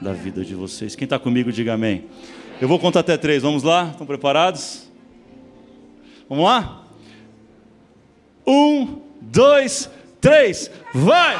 da 0.00 0.14
vida 0.14 0.42
de 0.42 0.54
vocês. 0.54 0.96
Quem 0.96 1.04
está 1.04 1.18
comigo, 1.18 1.52
diga 1.52 1.74
amém. 1.74 2.06
Eu 2.58 2.66
vou 2.66 2.78
contar 2.78 3.00
até 3.00 3.14
três, 3.18 3.42
vamos 3.42 3.62
lá? 3.62 3.90
Estão 3.90 4.06
preparados? 4.06 4.88
Vamos 6.26 6.46
lá? 6.46 6.82
Um, 8.46 9.02
dois, 9.20 9.90
três, 10.18 10.70
vai! 10.94 11.36